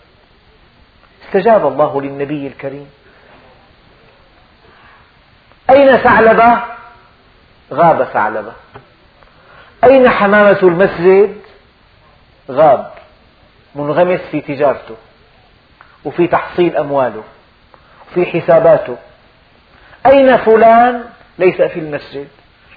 [1.25, 2.89] استجاب الله للنبي الكريم.
[5.69, 6.59] أين ثعلبة؟
[7.73, 8.53] غاب ثعلبة.
[9.83, 11.41] أين حمامة المسجد؟
[12.51, 12.91] غاب.
[13.75, 14.95] منغمس في تجارته
[16.05, 17.23] وفي تحصيل أمواله
[18.11, 18.97] وفي حساباته.
[20.05, 21.03] أين فلان؟
[21.39, 22.27] ليس في المسجد.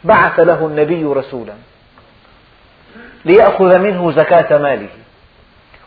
[0.04, 1.54] بعث له النبي رسولا.
[3.26, 4.88] ليأخذ منه زكاة ماله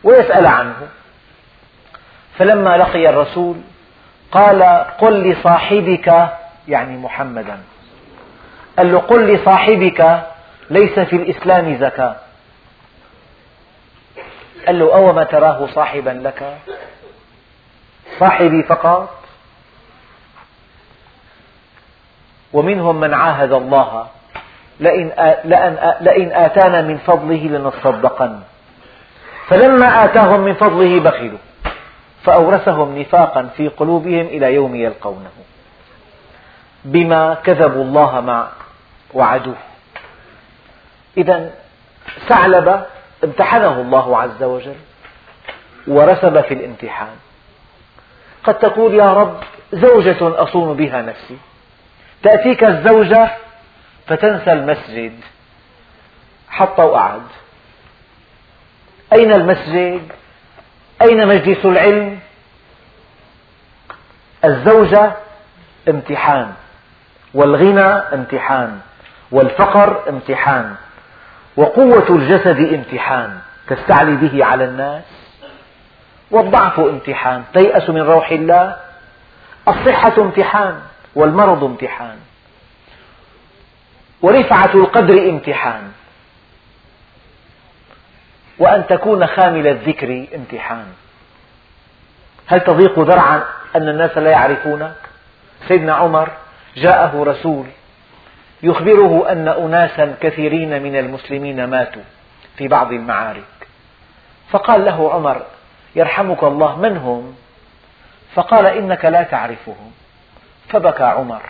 [0.03, 0.87] ويسأل عنه.
[2.37, 3.55] فلما لقي الرسول
[4.31, 4.63] قال
[4.97, 6.29] قل لصاحبك
[6.67, 7.59] يعني محمدا
[8.77, 10.23] قال له قل لصاحبك
[10.69, 12.15] ليس في الإسلام زكاة.
[14.67, 16.57] قال له أوما تراه صاحبا لك؟
[18.19, 19.19] صاحبي فقط.
[22.53, 24.07] ومنهم من عاهد الله.
[24.79, 25.11] لئن,
[26.01, 28.39] لئن آتانا من فضله لنصدقن.
[29.47, 31.37] فلما آتاهم من فضله بخلوا
[32.23, 35.31] فأورثهم نفاقا في قلوبهم إلى يوم يلقونه.
[36.85, 38.47] بما كذبوا الله مع
[39.13, 39.55] وعدوه.
[41.17, 41.51] إذا
[42.27, 42.81] ثعلبة
[43.23, 44.75] امتحنه الله عز وجل
[45.87, 47.15] ورسب في الامتحان.
[48.43, 49.37] قد تقول يا رب
[49.73, 51.37] زوجة أصون بها نفسي
[52.23, 53.29] تأتيك الزوجة
[54.09, 55.19] فتنسى المسجد
[56.49, 57.21] حتى وقعد
[59.13, 60.01] أين المسجد؟
[61.01, 62.19] أين مجلس العلم؟
[64.45, 65.11] الزوجة
[65.89, 66.53] امتحان
[67.33, 68.79] والغنى امتحان
[69.31, 70.75] والفقر امتحان
[71.57, 75.03] وقوة الجسد امتحان تستعلي به على الناس
[76.31, 78.75] والضعف امتحان تيأس من روح الله
[79.67, 80.79] الصحة امتحان
[81.15, 82.17] والمرض امتحان
[84.21, 85.91] ورفعة القدر امتحان.
[88.59, 90.85] وأن تكون خامل الذكر امتحان.
[92.47, 93.43] هل تضيق ذرعا
[93.75, 94.95] أن الناس لا يعرفونك
[95.67, 96.31] سيدنا عمر
[96.75, 97.65] جاءه رسول
[98.63, 102.01] يخبره أن أناسا كثيرين من المسلمين ماتوا
[102.57, 103.67] في بعض المعارك.
[104.49, 105.41] فقال له عمر
[105.95, 107.35] يرحمك الله من هم؟
[108.35, 109.91] فقال إنك لا تعرفهم.
[110.69, 111.41] فبكى عمر.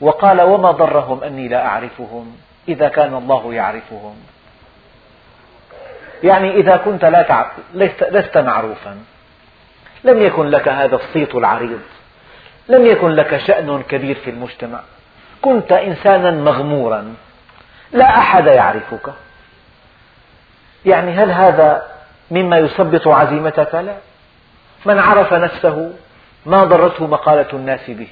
[0.00, 2.36] وقال وما ضرهم أني لا أعرفهم
[2.68, 4.16] إذا كان الله يعرفهم.
[6.22, 7.52] يعني إذا كنت لا تعرف
[8.10, 8.98] لست معروفا.
[10.04, 11.80] لم يكن لك هذا الصيت العريض.
[12.68, 14.80] لم يكن لك شأن كبير في المجتمع.
[15.42, 17.14] كنت إنسانا مغمورا.
[17.92, 19.12] لا أحد يعرفك.
[20.84, 21.82] يعني هل هذا
[22.30, 23.96] مما يثبط عزيمتك؟ لا.
[24.86, 25.92] من عرف نفسه
[26.46, 28.08] ما ضرته مقالة الناس به.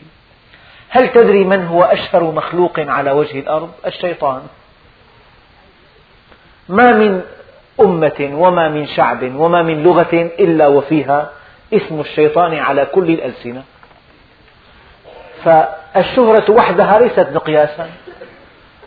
[0.90, 4.42] هل تدري من هو أشهر مخلوق على وجه الأرض؟ الشيطان.
[6.68, 7.22] ما من
[7.80, 11.30] أمة وما من شعب وما من لغة إلا وفيها
[11.72, 13.62] اسم الشيطان على كل الألسنة.
[15.44, 17.90] فالشهرة وحدها ليست مقياسا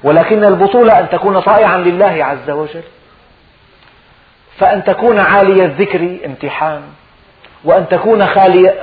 [0.03, 2.83] ولكن البطولة أن تكون طائعا لله عز وجل.
[4.57, 6.81] فأن تكون عالي الذكر امتحان
[7.63, 8.27] وأن تكون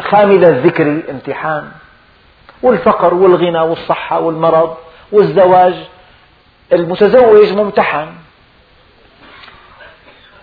[0.00, 1.70] خامل الذكر امتحان.
[2.62, 4.76] والفقر والغنى والصحة والمرض
[5.12, 5.74] والزواج
[6.72, 8.14] المتزوج ممتحن.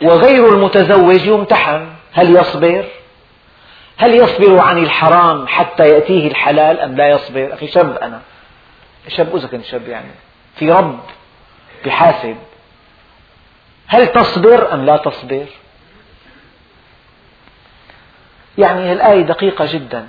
[0.01, 1.89] وغير المتزوج يمتحن.
[2.13, 2.85] هل يصبر؟
[3.97, 8.21] هل يصبر عن الحرام حتى يأتيه الحلال أم لا يصبر؟ أخي شاب أنا.
[9.07, 10.11] شاب إذا كنت شاب يعني.
[10.55, 10.99] في رب
[11.85, 12.37] بحاسب
[13.87, 15.45] هل تصبر أم لا تصبر؟
[18.57, 20.07] يعني الآية دقيقة جدا.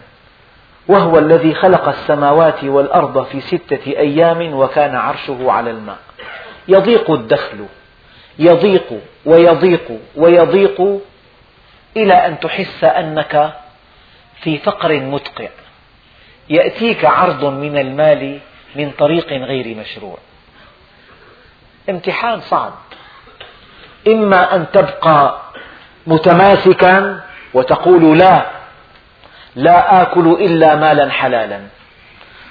[0.88, 5.98] وهو الذي خلق السماوات والأرض في ستة أيام وكان عرشه على الماء.
[6.68, 7.66] يضيق الدخل
[8.38, 11.00] يضيق ويضيق ويضيق
[11.96, 13.52] إلى أن تحس أنك
[14.40, 15.48] في فقر مدقع
[16.48, 18.38] يأتيك عرض من المال
[18.76, 20.18] من طريق غير مشروع.
[21.90, 22.72] امتحان صعب.
[24.08, 25.40] إما أن تبقى
[26.06, 27.20] متماسكا
[27.54, 28.55] وتقول لا
[29.56, 31.60] لا آكل إلا مالا حلالا.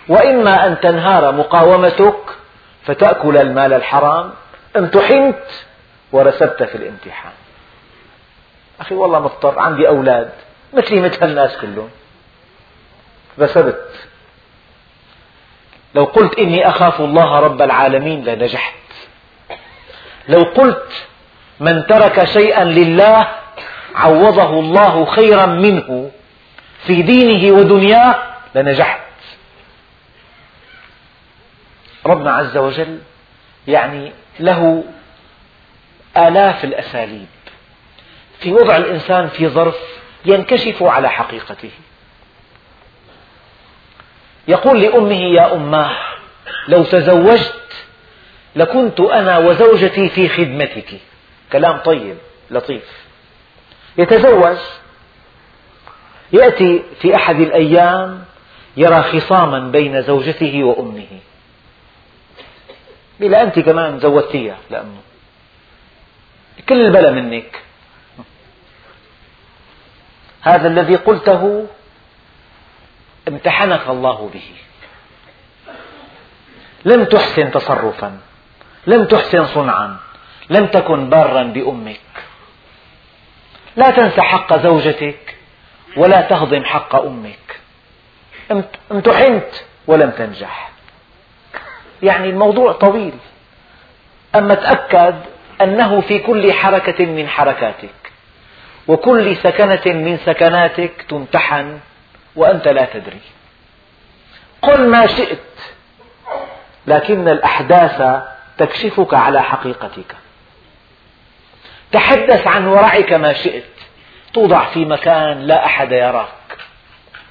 [0.07, 2.19] وإما أن تنهار مقاومتك
[2.84, 4.34] فتأكل المال الحرام.
[4.77, 5.43] امتحنت
[6.11, 7.32] ورسبت في الامتحان.
[8.80, 10.30] أخي والله مضطر عندي أولاد
[10.73, 11.89] مثلي مثل الناس كلهم.
[13.39, 13.89] رسبت.
[15.95, 18.75] لو قلت إني أخاف الله رب العالمين لنجحت.
[20.30, 21.07] لو قلت
[21.59, 23.27] من ترك شيئا لله
[23.95, 26.11] عوضه الله خيرا منه.
[26.88, 28.15] في دينه ودنياه
[28.55, 28.99] لنجحت.
[32.05, 32.99] ربنا عز وجل
[33.67, 34.83] يعني له
[36.17, 37.27] آلاف الأساليب.
[38.39, 39.77] في وضع الإنسان في ظرف
[40.25, 41.71] ينكشف على حقيقته.
[44.47, 45.97] يقول لأمه يا أماه
[46.67, 47.61] لو تزوجت
[48.55, 50.99] لكنت أنا وزوجتي في خدمتك.
[51.51, 52.17] كلام طيب
[52.51, 53.05] لطيف.
[53.97, 54.57] يتزوج
[56.34, 58.26] يأتي في أحد الأيام
[58.78, 61.19] يرى خصاما بين زوجته وأمه.
[63.19, 65.01] بلا أنت كمان زوجتيها لأمه.
[66.69, 67.61] كل البلا منك.
[70.41, 71.67] هذا الذي قلته
[73.28, 74.51] امتحنك الله به.
[76.86, 78.19] لم تحسن تصرفا
[78.88, 79.97] لم تحسن صنعا
[80.49, 81.99] لم تكن بارا بأمك.
[83.76, 85.36] لا تنس حق زوجتك.
[85.97, 87.59] ولا تهضم حق أمك.
[88.91, 89.49] امتحنت
[89.87, 90.71] ولم تنجح.
[92.03, 93.13] يعني الموضوع طويل.
[94.35, 95.15] أما تأكد
[95.61, 98.11] أنه في كل حركة من حركاتك
[98.87, 101.79] وكل سكنة من سكناتك تمتحن
[102.35, 103.21] وأنت لا تدري.
[104.61, 105.39] قل ما شئت
[106.87, 108.23] لكن الأحداث
[108.57, 110.15] تكشفك على حقيقتك.
[111.91, 113.74] تحدث عن ورعك ما شئت
[114.36, 116.57] توضع في مكان لا أحد يراك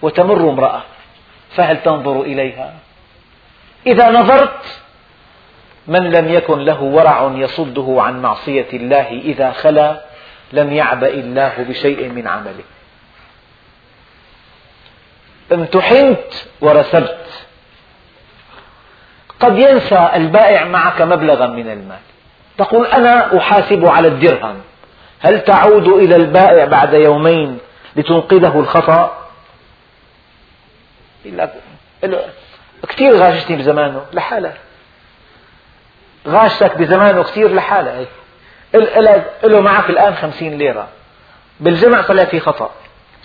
[0.03, 0.83] وتمر امرأة
[1.57, 2.75] فهل تنظر إليها؟
[3.87, 4.81] إذا نظرت
[5.87, 10.01] من لم يكن له ورع يصده عن معصية الله إذا خلا
[10.53, 12.65] لم يعبأ الله بشيء من عمله.
[15.53, 17.47] امتحنت ورسبت.
[19.41, 21.99] قد ينسى البائع معك مبلغا من المال.
[22.59, 24.61] تقول أنا أحاسب على الدرهم.
[25.25, 27.59] هل تعود إلى البائع بعد يومين
[27.97, 29.29] لتنقذه الخطأ؟
[32.89, 34.55] كثير غاشتني بزمانه لحالها
[36.29, 38.05] غاشتك بزمانه كثير لحالها
[39.45, 40.89] له معك الآن خمسين ليرة.
[41.61, 42.71] بالجمع طلع في خطأ.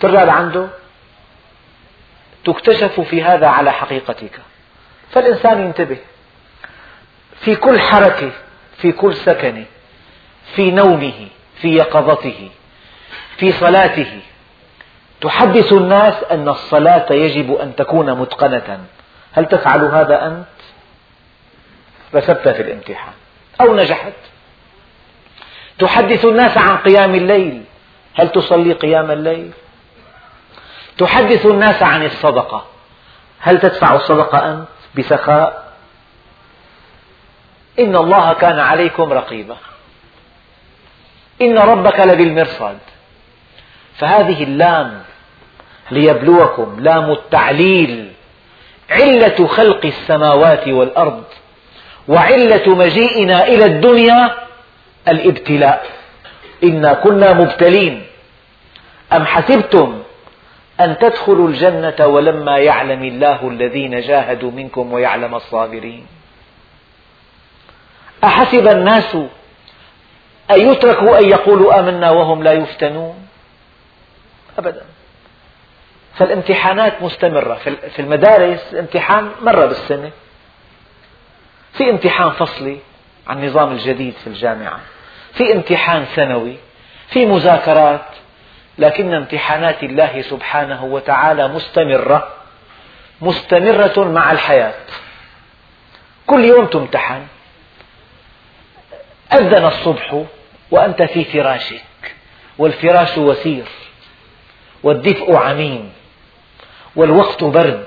[0.00, 0.66] ترجع لعنده؟
[2.44, 4.40] تكتشف في هذا على حقيقتك.
[5.10, 5.98] فالإنسان ينتبه.
[7.40, 8.30] في كل حركة
[8.76, 9.64] في كل سكنة
[10.54, 11.28] في نومه
[11.60, 12.50] في يقظته
[13.36, 14.20] في صلاته.
[15.20, 18.84] تحدث الناس أن الصلاة يجب أن تكون متقنة.
[19.32, 20.46] هل تفعل هذا أنت؟
[22.14, 23.14] رسبت في الامتحان.
[23.60, 24.12] أو نجحت.
[25.78, 27.64] تحدث الناس عن قيام الليل.
[28.14, 29.50] هل تصلي قيام الليل؟
[30.98, 32.66] تحدث الناس عن الصدقة.
[33.38, 35.72] هل تدفع الصدقة أنت بسخاء؟
[37.78, 39.56] إن الله كان عليكم رقيبا.
[41.42, 42.78] إن ربك لبالمرصاد.
[43.96, 45.02] فهذه اللام
[45.90, 48.12] ليبلوكم لام التعليل.
[48.90, 51.24] علة خلق السماوات والأرض
[52.08, 54.34] وعلة مجيئنا إلى الدنيا
[55.08, 55.86] الابتلاء.
[56.64, 58.02] إنا كنا مبتلين.
[59.12, 60.02] أم حسبتم
[60.80, 66.06] أن تدخلوا الجنة ولما يعلم الله الذين جاهدوا منكم ويعلم الصابرين؟
[68.24, 69.16] أحسب الناس
[70.50, 73.28] أن يتركوا أن يقولوا آمنا وهم لا يفتنون؟
[74.58, 74.82] أبدا.
[76.14, 77.54] فالامتحانات مستمرة.
[77.94, 80.10] في المدارس امتحان مرة بالسنة.
[81.72, 82.78] في امتحان فصلي
[83.26, 84.80] عن النظام الجديد في الجامعة.
[85.32, 86.56] في امتحان سنوي.
[87.08, 88.06] في مذاكرات.
[88.78, 92.28] لكن امتحانات الله سبحانه وتعالى مستمرة.
[93.20, 94.74] مستمرة مع الحياة.
[96.26, 97.26] كل يوم تمتحن.
[99.32, 100.24] أذن الصبح.
[100.70, 102.14] وأنت في فراشك
[102.58, 103.64] والفراش وسير
[104.82, 105.92] والدفء عميم
[106.96, 107.86] والوقت برد.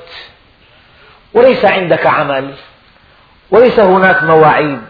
[1.33, 2.53] وليس عندك عمل
[3.51, 4.81] وليس هناك مواعيد.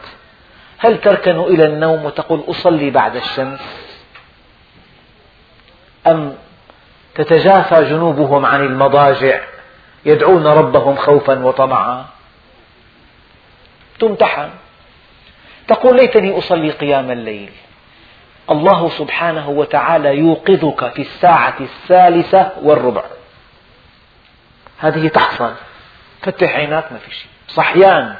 [0.77, 3.59] هل تركن إلى النوم وتقول أصلي بعد الشمس؟
[6.07, 6.35] أم
[7.15, 9.41] تتجافى جنوبهم عن المضاجع
[10.05, 12.05] يدعون ربهم خوفا وطمعا؟
[13.99, 14.49] تمتحن.
[15.67, 17.51] تقول ليتني أصلي قيام الليل.
[18.51, 23.03] الله سبحانه وتعالى يوقظك في الساعة الثالثة والربع.
[24.79, 25.53] هذه تحصل.
[26.21, 27.29] فتح عيناك ما في شيء.
[27.47, 28.15] صحيان.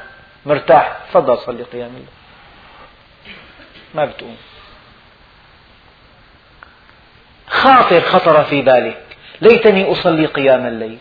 [0.46, 0.96] مرتاح.
[1.08, 2.06] تفضل صلي قيام الليل
[3.94, 4.36] ما بتقوم.
[7.46, 10.98] خاطر خطر في بالك ليتني أصلي قيام الليل.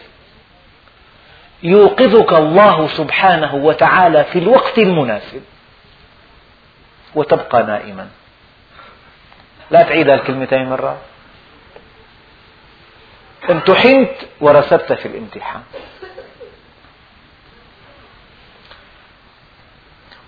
[1.64, 5.44] يوقظك الله سبحانه وتعالى في الوقت المناسب.
[7.16, 8.10] وتبقى نائما.
[9.74, 10.98] لا تعيد الكلمتين مرة.
[13.50, 14.10] امتحنت
[14.42, 15.62] ورسبت في الامتحان.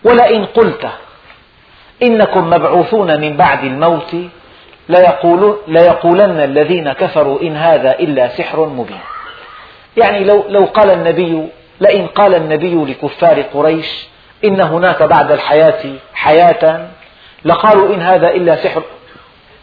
[0.03, 0.89] ولئن قلت
[2.03, 4.15] إنكم مبعوثون من بعد الموت
[5.67, 8.99] ليقولن الذين كفروا إن هذا إلا سحر مبين.
[9.97, 11.47] يعني لو, لو قال النبي
[11.79, 14.07] لئن قال النبي لكفار قريش
[14.45, 16.87] إن هناك بعد الحياة حياة
[17.45, 18.83] لقالوا إن هذا إلا سحر,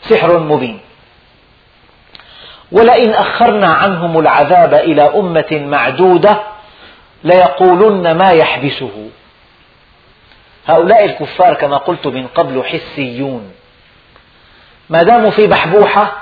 [0.08, 0.80] سحر مبين.
[2.72, 6.42] ولئن أخرنا عنهم العذاب إلى أمة معدودة
[7.24, 9.10] ليقولن ما يحبسه.
[10.66, 13.52] هؤلاء الكفار كما قلت من قبل حسيون.
[14.90, 16.12] ما داموا في بحبوحة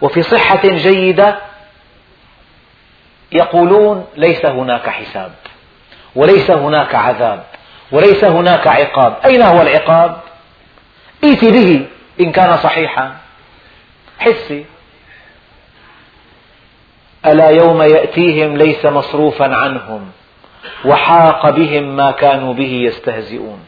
[0.00, 1.38] وفي صحة جيدة
[3.32, 5.32] يقولون ليس هناك حساب
[6.14, 7.44] وليس هناك عذاب
[7.92, 9.16] وليس هناك عقاب.
[9.24, 10.20] أين هو العقاب؟
[11.24, 11.86] ائت به
[12.20, 13.16] إن كان صحيحا.
[14.18, 14.64] حسي.
[17.26, 20.10] ألا يوم يأتيهم ليس مصروفا عنهم
[20.84, 23.66] وحاق بهم ما كانوا به يستهزئون.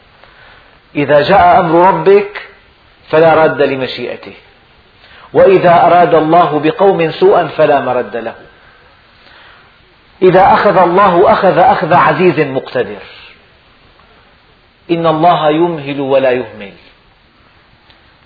[0.95, 2.49] إذا جاء أمر ربك
[3.09, 4.33] فلا راد لمشيئته.
[5.33, 8.35] وإذا أراد الله بقوم سوءا فلا مرد له.
[10.21, 13.03] إذا أخذ الله أخذ أخذ عزيز مقتدر.
[14.91, 16.73] إن الله يمهل ولا يهمل.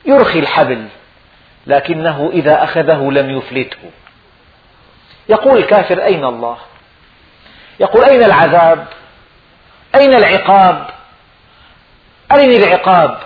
[0.07, 0.87] يرخي الحبل
[1.67, 3.91] لكنه إذا أخذه لم يفلته.
[5.29, 6.57] يقول الكافر أين الله؟
[7.79, 8.87] يقول أين العذاب؟
[9.95, 10.89] أين العقاب؟
[12.31, 13.19] أين العقاب؟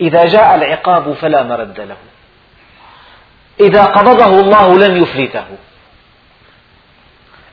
[0.00, 1.96] إذا جاء العقاب فلا مرد له.
[3.60, 5.46] إذا قبضه الله لن يفلته.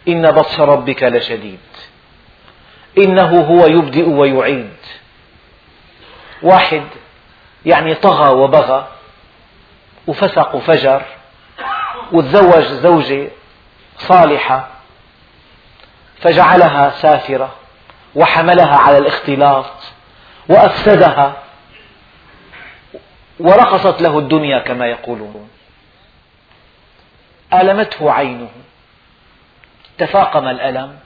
[0.08, 1.60] إن بطش ربك لشديد.
[2.98, 4.78] إنه هو يبدئ ويعيد.
[6.44, 6.84] واحد
[7.66, 8.88] يعني طغى وبغى
[10.08, 11.02] وفسق وفجر
[12.12, 13.28] وتزوج زوجة
[13.98, 14.68] صالحة
[16.22, 17.56] فجعلها سافرة
[18.16, 19.72] وحملها على الاختلاط
[20.50, 21.34] وأفسدها
[23.40, 25.50] ورقصت له الدنيا كما يقولون.
[27.54, 28.50] آلمته عينه.
[29.98, 31.00] تفاقم الألم.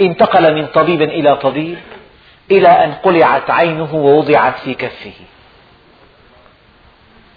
[0.00, 1.78] انتقل من طبيب إلى طبيب
[2.50, 5.14] إلى أن قلعت عينه ووضعت في كفه.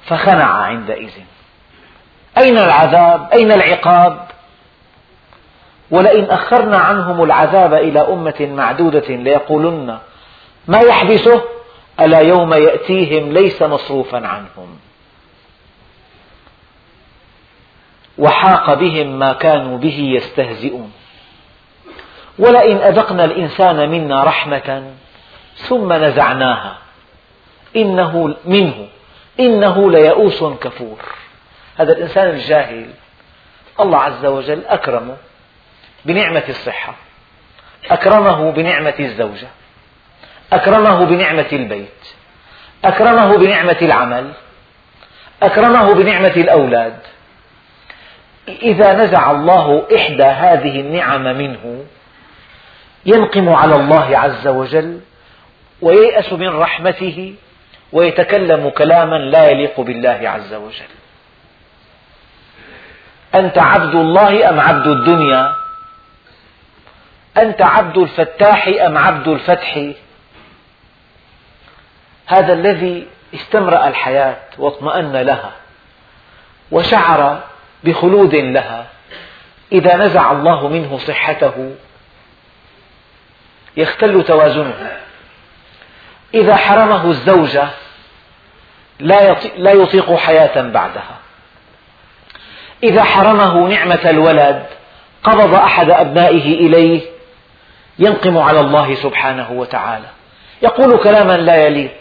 [0.09, 1.11] فخنع عندئذ.
[2.37, 4.27] أين العذاب؟ أين العقاب؟
[5.91, 9.99] ولئن أخرنا عنهم العذاب إلى أمة معدودة ليقولن
[10.67, 11.43] ما يحبسه؟
[11.99, 14.79] ألا يوم يأتيهم ليس مصروفا عنهم.
[18.17, 20.91] وحاق بهم ما كانوا به يستهزئون.
[22.39, 24.83] ولئن أذقنا الإنسان منا رحمة
[25.55, 26.77] ثم نزعناها.
[27.75, 28.87] إنه منه.
[29.39, 30.99] إنه ليئوس كفور.
[31.77, 32.89] هذا الإنسان الجاهل.
[33.79, 35.17] الله عز وجل أكرمه
[36.05, 36.95] بنعمة الصحة.
[37.89, 39.47] أكرمه بنعمة الزوجة.
[40.53, 42.13] أكرمه بنعمة البيت.
[42.85, 44.31] أكرمه بنعمة العمل.
[45.43, 46.99] أكرمه بنعمة الأولاد.
[48.47, 51.85] إذا نزع الله إحدى هذه النعم منه
[53.05, 54.99] ينقم على الله عز وجل
[55.81, 57.35] وييأس من رحمته
[57.91, 60.85] ويتكلم كلاما لا يليق بالله عز وجل.
[63.35, 65.55] أنت عبد الله أم عبد الدنيا؟
[67.37, 69.79] أنت عبد الفتاح أم عبد الفتح؟
[72.25, 75.51] هذا الذي استمرأ الحياة واطمأن لها
[76.71, 77.43] وشعر
[77.83, 78.85] بخلود لها
[79.71, 81.75] إذا نزع الله منه صحته
[83.77, 84.99] يختل توازنه.
[86.33, 87.67] إذا حرمه الزوجة
[89.57, 91.17] لا يطيق حياة بعدها.
[92.83, 94.65] إذا حرمه نعمة الولد
[95.23, 97.01] قبض أحد أبنائه إليه
[97.99, 100.07] ينقم على الله سبحانه وتعالى.
[100.61, 101.91] يقول كلاما لا يليق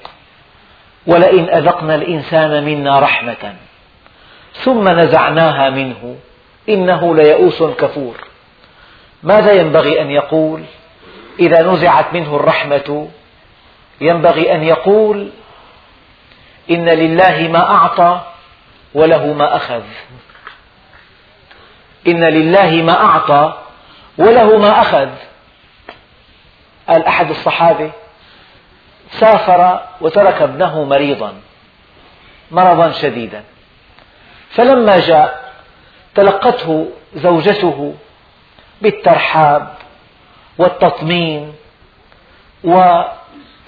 [1.07, 3.55] ولئن أذقنا الإنسان منا رحمة
[4.55, 6.17] ثم نزعناها منه
[6.69, 8.17] إنه ليئوس كفور.
[9.23, 10.63] ماذا ينبغي أن يقول؟
[11.41, 13.09] إذا نزعت منه الرحمة
[14.01, 15.31] ينبغي أن يقول
[16.71, 18.21] إن لله ما أعطى
[18.95, 19.83] وله ما أخذ.
[22.07, 23.59] إن لله ما أعطى
[24.19, 25.09] وله ما أخذ.
[26.89, 27.91] قال أحد الصحابة
[29.11, 31.35] سافر وترك ابنه مريضا
[32.51, 33.45] مرضا شديدا.
[34.51, 35.53] فلما جاء
[36.15, 37.95] تلقته زوجته
[38.83, 39.75] بالترحاب
[40.59, 41.55] والتطمين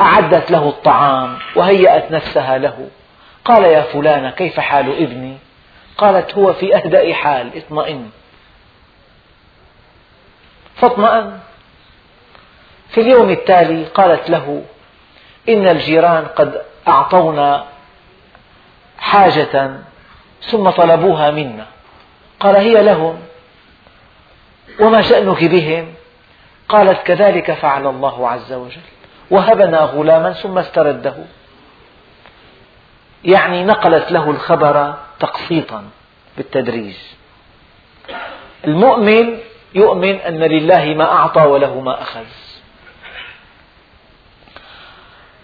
[0.00, 2.88] وأعدت له الطعام وهيأت نفسها له.
[3.44, 5.36] قال يا فلانة كيف حال ابني؟
[5.98, 8.10] قالت هو في أهدأ حال اطمئن.
[10.76, 11.38] فاطمأن
[12.88, 14.62] في اليوم التالي قالت له
[15.48, 17.64] إن الجيران قد أعطونا
[18.98, 19.70] حاجة
[20.42, 21.66] ثم طلبوها منا.
[22.40, 23.20] قال هي لهم.
[24.80, 25.94] وما شأنك بهم؟
[26.68, 28.80] قالت كذلك فعل الله عز وجل.
[29.30, 31.14] وهبنا غلاما ثم استرده.
[33.24, 35.84] يعني نقلت له الخبر تقسيطا
[36.36, 36.94] بالتدريج
[38.66, 39.38] المؤمن
[39.74, 42.24] يؤمن أن لله ما أعطى وله ما أخذ.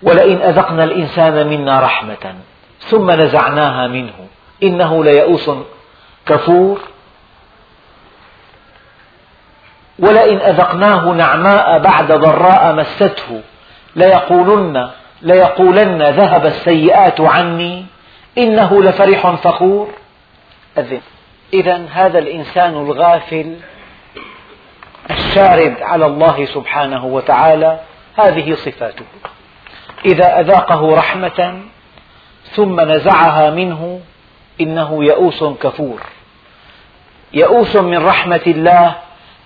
[0.03, 2.35] ولئن أذقنا الإنسان منا رحمة
[2.81, 4.29] ثم نزعناها منه
[4.63, 5.51] إنه ليئوس
[6.27, 6.81] كفور.
[9.99, 13.43] ولئن أذقناه نعماء بعد ضراء مسته
[13.97, 14.91] ليقولن
[15.23, 17.87] ليقولن ذهب السيئات عني
[18.39, 19.89] إنه لفرح فخور.
[21.53, 23.57] إذا هذا الإنسان الغافل
[25.11, 27.81] الشارد على الله سبحانه وتعالى
[28.17, 29.05] هذه صفاته.
[30.05, 31.63] إذا أذاقه رحمة
[32.51, 34.01] ثم نزعها منه
[34.61, 36.01] إنه يئوس كفور.
[37.33, 38.95] يئوس من رحمة الله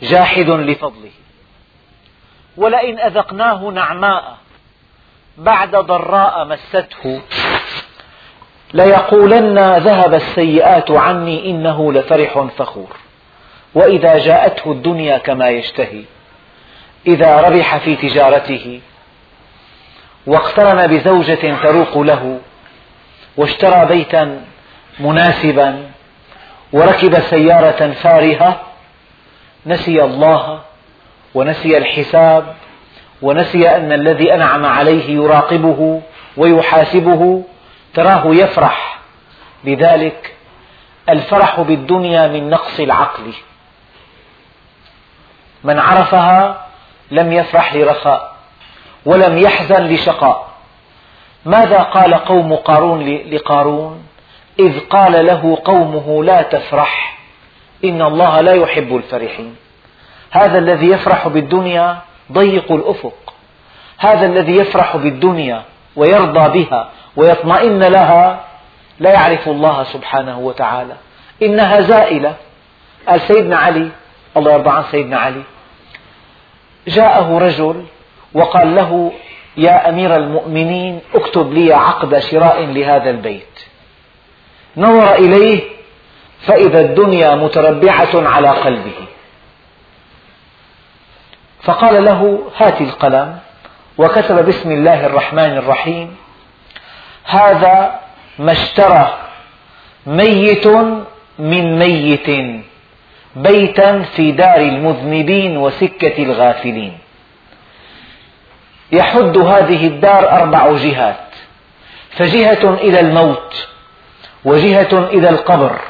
[0.02, 1.10] جاحد لفضله.
[2.56, 4.36] ولئن أذقناه نعماء
[5.38, 7.20] بعد ضراء مسته
[8.74, 12.96] ليقولن ذهب السيئات عني إنه لفرح فخور.
[13.74, 16.02] وإذا جاءته الدنيا كما يشتهي
[17.06, 18.80] إذا ربح في تجارته
[20.26, 22.38] واقترن بزوجة تروق له
[23.36, 24.44] واشترى بيتا
[25.00, 25.90] مناسبا
[26.72, 28.60] وركب سيارة فارهة
[29.66, 30.60] نسي الله
[31.34, 32.54] ونسي الحساب
[33.22, 36.02] ونسي أن الذي أنعم عليه يراقبه
[36.36, 37.44] ويحاسبه
[37.94, 38.98] تراه يفرح.
[39.64, 40.34] لذلك
[41.08, 43.32] الفرح بالدنيا من نقص العقل.
[45.64, 46.66] من عرفها
[47.10, 48.36] لم يفرح لرخاء
[49.06, 50.50] ولم يحزن لشقاء.
[51.44, 54.06] ماذا قال قوم قارون لقارون؟
[54.58, 57.18] إذ قال له قومه لا تفرح
[57.84, 59.56] إن الله لا يحب الفرحين.
[60.30, 61.98] هذا الذي يفرح بالدنيا
[62.32, 63.34] ضيق الأفق.
[63.98, 65.62] هذا الذي يفرح بالدنيا
[65.96, 68.44] ويرضى بها ويطمئن لها
[69.00, 70.94] لا يعرف الله سبحانه وتعالى.
[71.42, 72.34] إنها زائلة.
[73.08, 73.88] قال سيدنا علي
[74.36, 75.42] الله يرضى عن سيدنا علي.
[76.88, 77.84] جاءه رجل
[78.34, 79.12] وقال له
[79.56, 83.58] يا أمير المؤمنين اكتب لي عقد شراء لهذا البيت.
[84.76, 85.60] نظر إليه
[86.46, 89.09] فإذا الدنيا متربعة على قلبه.
[91.62, 93.38] فقال له هات القلم
[93.98, 96.16] وكتب بسم الله الرحمن الرحيم
[97.24, 98.00] هذا
[98.38, 99.18] ما اشترى
[100.06, 100.66] ميت
[101.38, 102.30] من ميت
[103.36, 106.98] بيتا في دار المذنبين وسكة الغافلين.
[108.92, 111.16] يحد هذه الدار أربع جهات
[112.10, 113.68] فجهة إلى الموت
[114.44, 115.80] وجهة إلى القبر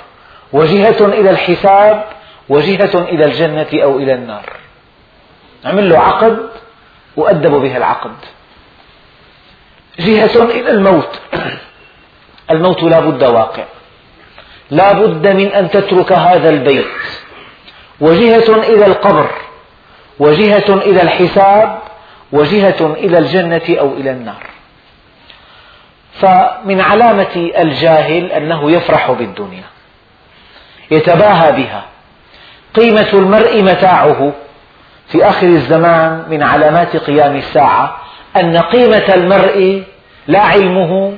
[0.53, 2.05] وجهة إلى الحساب
[2.49, 4.53] وجهة إلى الجنة أو إلى النار.
[5.65, 6.51] عمل له عقد
[7.17, 8.17] وأدبوا بها العقد.
[9.99, 11.21] جهة إلى الموت.
[12.51, 13.65] الموت لا بد واقع.
[14.71, 16.87] لا بد من أن تترك هذا البيت.
[18.01, 19.31] وجهة إلى القبر.
[20.19, 21.79] وجهة إلى الحساب.
[22.33, 24.47] وجهة إلى الجنة أو إلى النار.
[26.13, 29.65] فمن علامة الجاهل أنه يفرح بالدنيا.
[30.91, 31.85] يتباهى بها.
[32.75, 34.33] قيمة المرء متاعه.
[35.11, 37.97] في آخر الزمان من علامات قيام الساعة
[38.37, 39.83] أن قيمة المرء
[40.27, 41.15] لا علمه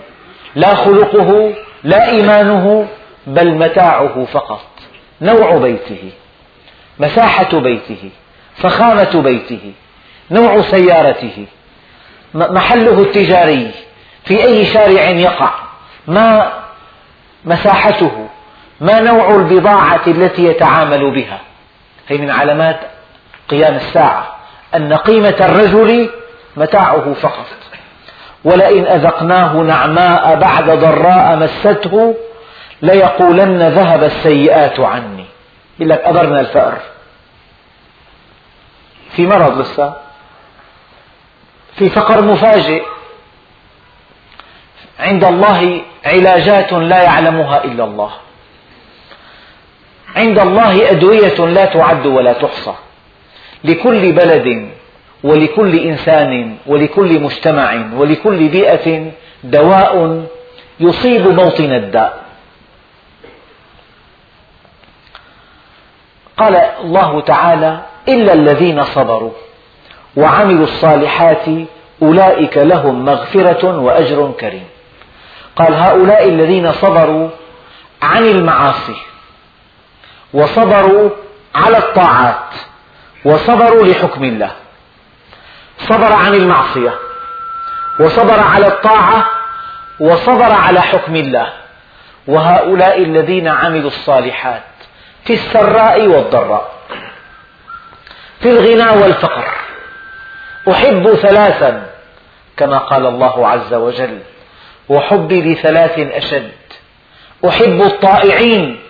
[0.55, 2.86] لا خلقه لا إيمانه
[3.26, 4.66] بل متاعه فقط.
[5.20, 6.11] نوع بيته
[6.99, 8.11] مساحة بيته
[8.57, 9.72] فخامة بيته
[10.30, 11.47] نوع سيارته
[12.34, 13.70] محله التجاري
[14.24, 15.51] في أي شارع يقع
[16.07, 16.53] ما
[17.45, 18.28] مساحته
[18.80, 21.40] ما نوع البضاعة التي يتعامل بها.
[22.09, 22.80] هي من علامات
[23.53, 24.36] قيام الساعة.
[24.74, 26.11] أن قيمة الرجل
[26.57, 27.46] متاعه فقط.
[28.44, 32.14] ولئن أذقناه نعماء بعد ضراء مسته
[32.82, 35.24] ليقولن ذهب السيئات عني.
[35.78, 36.78] يقول لك أبرنا الفأر
[39.16, 39.94] في مرض لسه.
[41.76, 42.82] في فقر مفاجئ.
[45.00, 48.11] عند الله علاجات لا يعلمها إلا الله.
[50.16, 52.74] عند الله أدوية لا تعد ولا تحصى.
[53.64, 54.68] لكل بلد
[55.24, 59.12] ولكل إنسان ولكل مجتمع ولكل بيئة
[59.44, 60.24] دواء
[60.80, 62.22] يصيب موطن الداء.
[66.36, 69.32] قال الله تعالى إلا الذين صبروا
[70.16, 71.46] وعملوا الصالحات
[72.02, 74.64] أولئك لهم مغفرة وأجر كريم.
[75.56, 77.28] قال هؤلاء الذين صبروا
[78.02, 78.96] عن المعاصي
[80.34, 81.10] وصبروا
[81.54, 82.54] على الطاعات.
[83.25, 84.51] وصبروا لحكم الله.
[85.79, 86.99] صبر عن المعصية
[88.01, 89.31] وصبر على الطاعة
[90.01, 91.53] وصبر على حكم الله.
[92.27, 94.62] وهؤلاء الذين عملوا الصالحات
[95.25, 96.73] في السراء والضراء
[98.41, 99.45] في الغنى والفقر.
[100.70, 101.87] أحب ثلاثا
[102.57, 104.18] كما قال الله عز وجل
[104.89, 106.53] وحبي لثلاث أشد.
[107.49, 108.81] أحب الطائعين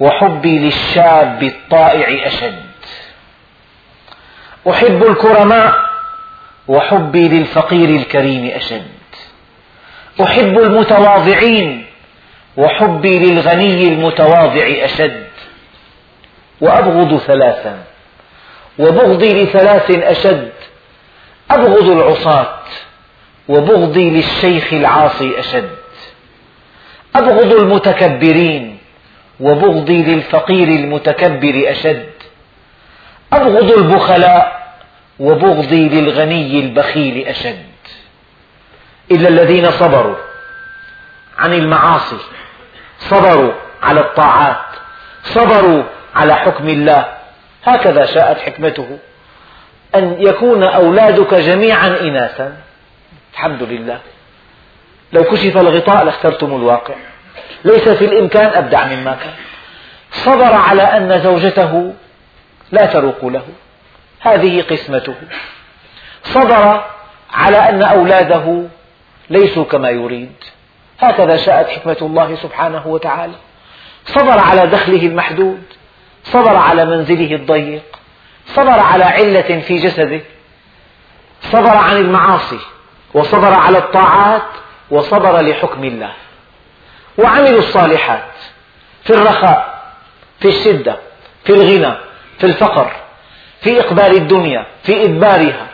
[0.00, 2.67] وحبي للشاب الطائع أشد.
[4.66, 5.88] أحب الكرماء
[6.68, 8.86] وحبي للفقير الكريم أشد.
[10.22, 11.86] أحب المتواضعين
[12.56, 15.26] وحبي للغني المتواضع أشد.
[16.60, 17.78] وأبغض ثلاثا
[18.78, 20.52] وبغضي لثلاث أشد.
[21.50, 22.58] أبغض العصاة
[23.48, 25.70] وبغضي للشيخ العاصي أشد.
[27.16, 28.78] أبغض المتكبرين
[29.40, 32.17] وبغضي للفقير المتكبر أشد.
[33.32, 34.72] أبغض البخلاء
[35.18, 37.64] وبغضي للغني البخيل أشد.
[39.10, 40.16] إلا الذين صبروا
[41.38, 42.18] عن المعاصي
[42.98, 43.52] صبروا
[43.82, 44.64] على الطاعات
[45.22, 45.82] صبروا
[46.14, 47.04] على حكم الله.
[47.64, 48.98] هكذا شاءت حكمته.
[49.94, 52.56] أن يكون أولادك جميعا إناثا.
[53.32, 54.00] الحمد لله.
[55.12, 56.94] لو كشف الغطاء لاخترتم الواقع.
[57.64, 59.34] ليس في الإمكان أبدع مما كان.
[60.12, 61.94] صبر على أن زوجته
[62.72, 63.44] لا تروق له.
[64.20, 65.14] هذه قسمته.
[66.22, 66.84] صبر
[67.32, 68.64] على أن أولاده
[69.30, 70.32] ليسوا كما يريد.
[71.00, 73.34] هكذا شاءت حكمة الله سبحانه وتعالى.
[74.06, 75.62] صبر على دخله المحدود.
[76.24, 77.98] صبر على منزله الضيق.
[78.46, 80.20] صبر على علة في جسده.
[81.42, 82.60] صبر عن المعاصي.
[83.14, 84.42] وصبر على الطاعات.
[84.90, 86.12] وصبر لحكم الله.
[87.18, 88.32] وعملوا الصالحات
[89.04, 89.82] في الرخاء
[90.40, 90.96] في الشدة
[91.44, 92.07] في الغنى.
[92.38, 92.92] في الفقر
[93.60, 95.66] في إقبال الدنيا في إدبارها.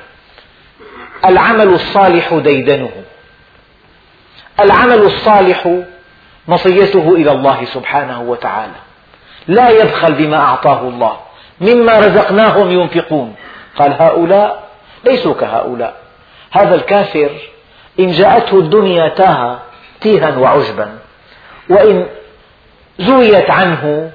[1.25, 2.91] العمل الصالح ديدنه.
[4.61, 5.83] العمل الصالح
[6.49, 8.81] مصيته إلى الله سبحانه وتعالى.
[9.47, 11.17] لا يبخل بما أعطاه الله.
[11.61, 13.35] مما رزقناهم ينفقون.
[13.77, 14.69] قال هؤلاء
[15.05, 15.97] ليسوا كهؤلاء.
[16.51, 17.31] هذا الكافر
[18.01, 19.59] إن جاءته الدنيا تاه
[20.01, 20.99] تيها وعجبا.
[21.71, 22.07] وإن
[22.99, 24.11] زويت عنه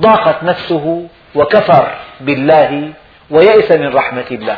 [0.00, 1.88] ضاقت نفسه وكفر
[2.20, 2.92] بالله
[3.30, 4.56] ويئس من رحمة الله.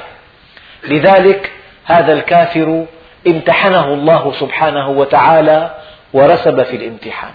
[0.85, 1.53] لذلك
[1.85, 2.87] هذا الكافر
[3.27, 5.75] امتحنه الله سبحانه وتعالى
[6.13, 7.33] ورسب في الامتحان.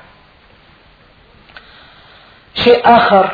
[2.55, 3.29] شيء آخر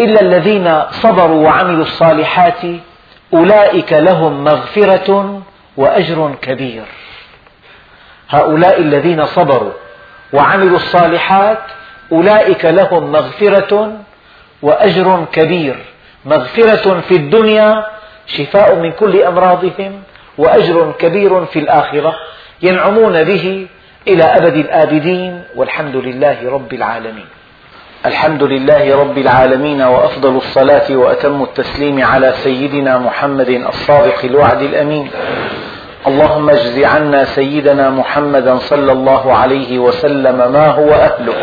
[0.00, 2.62] إلا الذين صبروا وعملوا الصالحات
[3.34, 5.42] أولئك لهم مغفرة
[5.76, 6.84] وأجر كبير.
[8.28, 9.72] هؤلاء الذين صبروا
[10.32, 11.62] وعملوا الصالحات
[12.12, 13.92] أولئك لهم مغفرة
[14.62, 15.76] وأجر كبير.
[16.24, 17.86] مغفرة في الدنيا
[18.26, 20.02] شفاء من كل أمراضهم
[20.38, 22.14] وأجر كبير في الآخرة
[22.62, 23.66] ينعمون به
[24.08, 27.26] إلى أبد الآبدين والحمد لله رب العالمين.
[28.06, 35.10] الحمد لله رب العالمين وأفضل الصلاة وأتم التسليم على سيدنا محمد الصادق الوعد الأمين.
[36.06, 41.34] اللهم اجز عنا سيدنا محمدا صلى الله عليه وسلم ما هو أهله.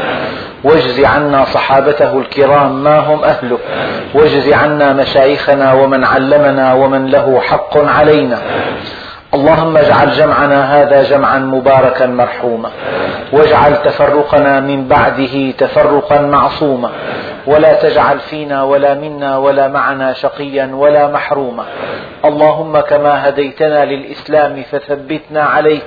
[0.64, 3.58] واجز عنا صحابته الكرام ما هم أهله.
[4.14, 8.38] واجز عنا مشايخنا ومن علمنا ومن له حق علينا.
[9.34, 12.70] اللهم اجعل جمعنا هذا جمعا مباركا مرحوما
[13.34, 16.90] واجعل تفرقنا من بعده تفرقا معصوما
[17.48, 21.66] ولا تجعل فينا ولا منا ولا معنا شقيا ولا محروما.
[22.26, 25.82] اللهم كما هديتنا للإسلام فثبتنا عليه.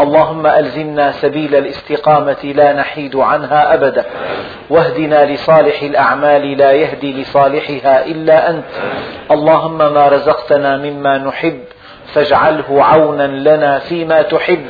[0.00, 4.04] اللهم ألزمنا سبيل الاستقامة لا نحيد عنها أبدا.
[4.70, 8.64] واهدنا لصالح الأعمال لا يهدي لصالحها إلا أنت.
[9.30, 11.60] اللهم ما رزقتنا مما نحب
[12.16, 14.66] فاجعله عونا لنا فيما تحب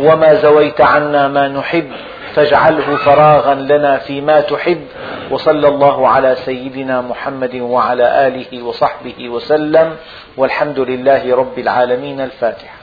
[0.00, 1.90] وما زويت عنا ما نحب
[2.34, 4.86] فاجعله فراغا لنا فيما تحب.
[5.30, 9.96] وصلى الله على سيدنا محمد وعلى آله وصحبه وسلم
[10.36, 12.20] والحمد لله رب العالمين.
[12.20, 12.81] الفاتحة.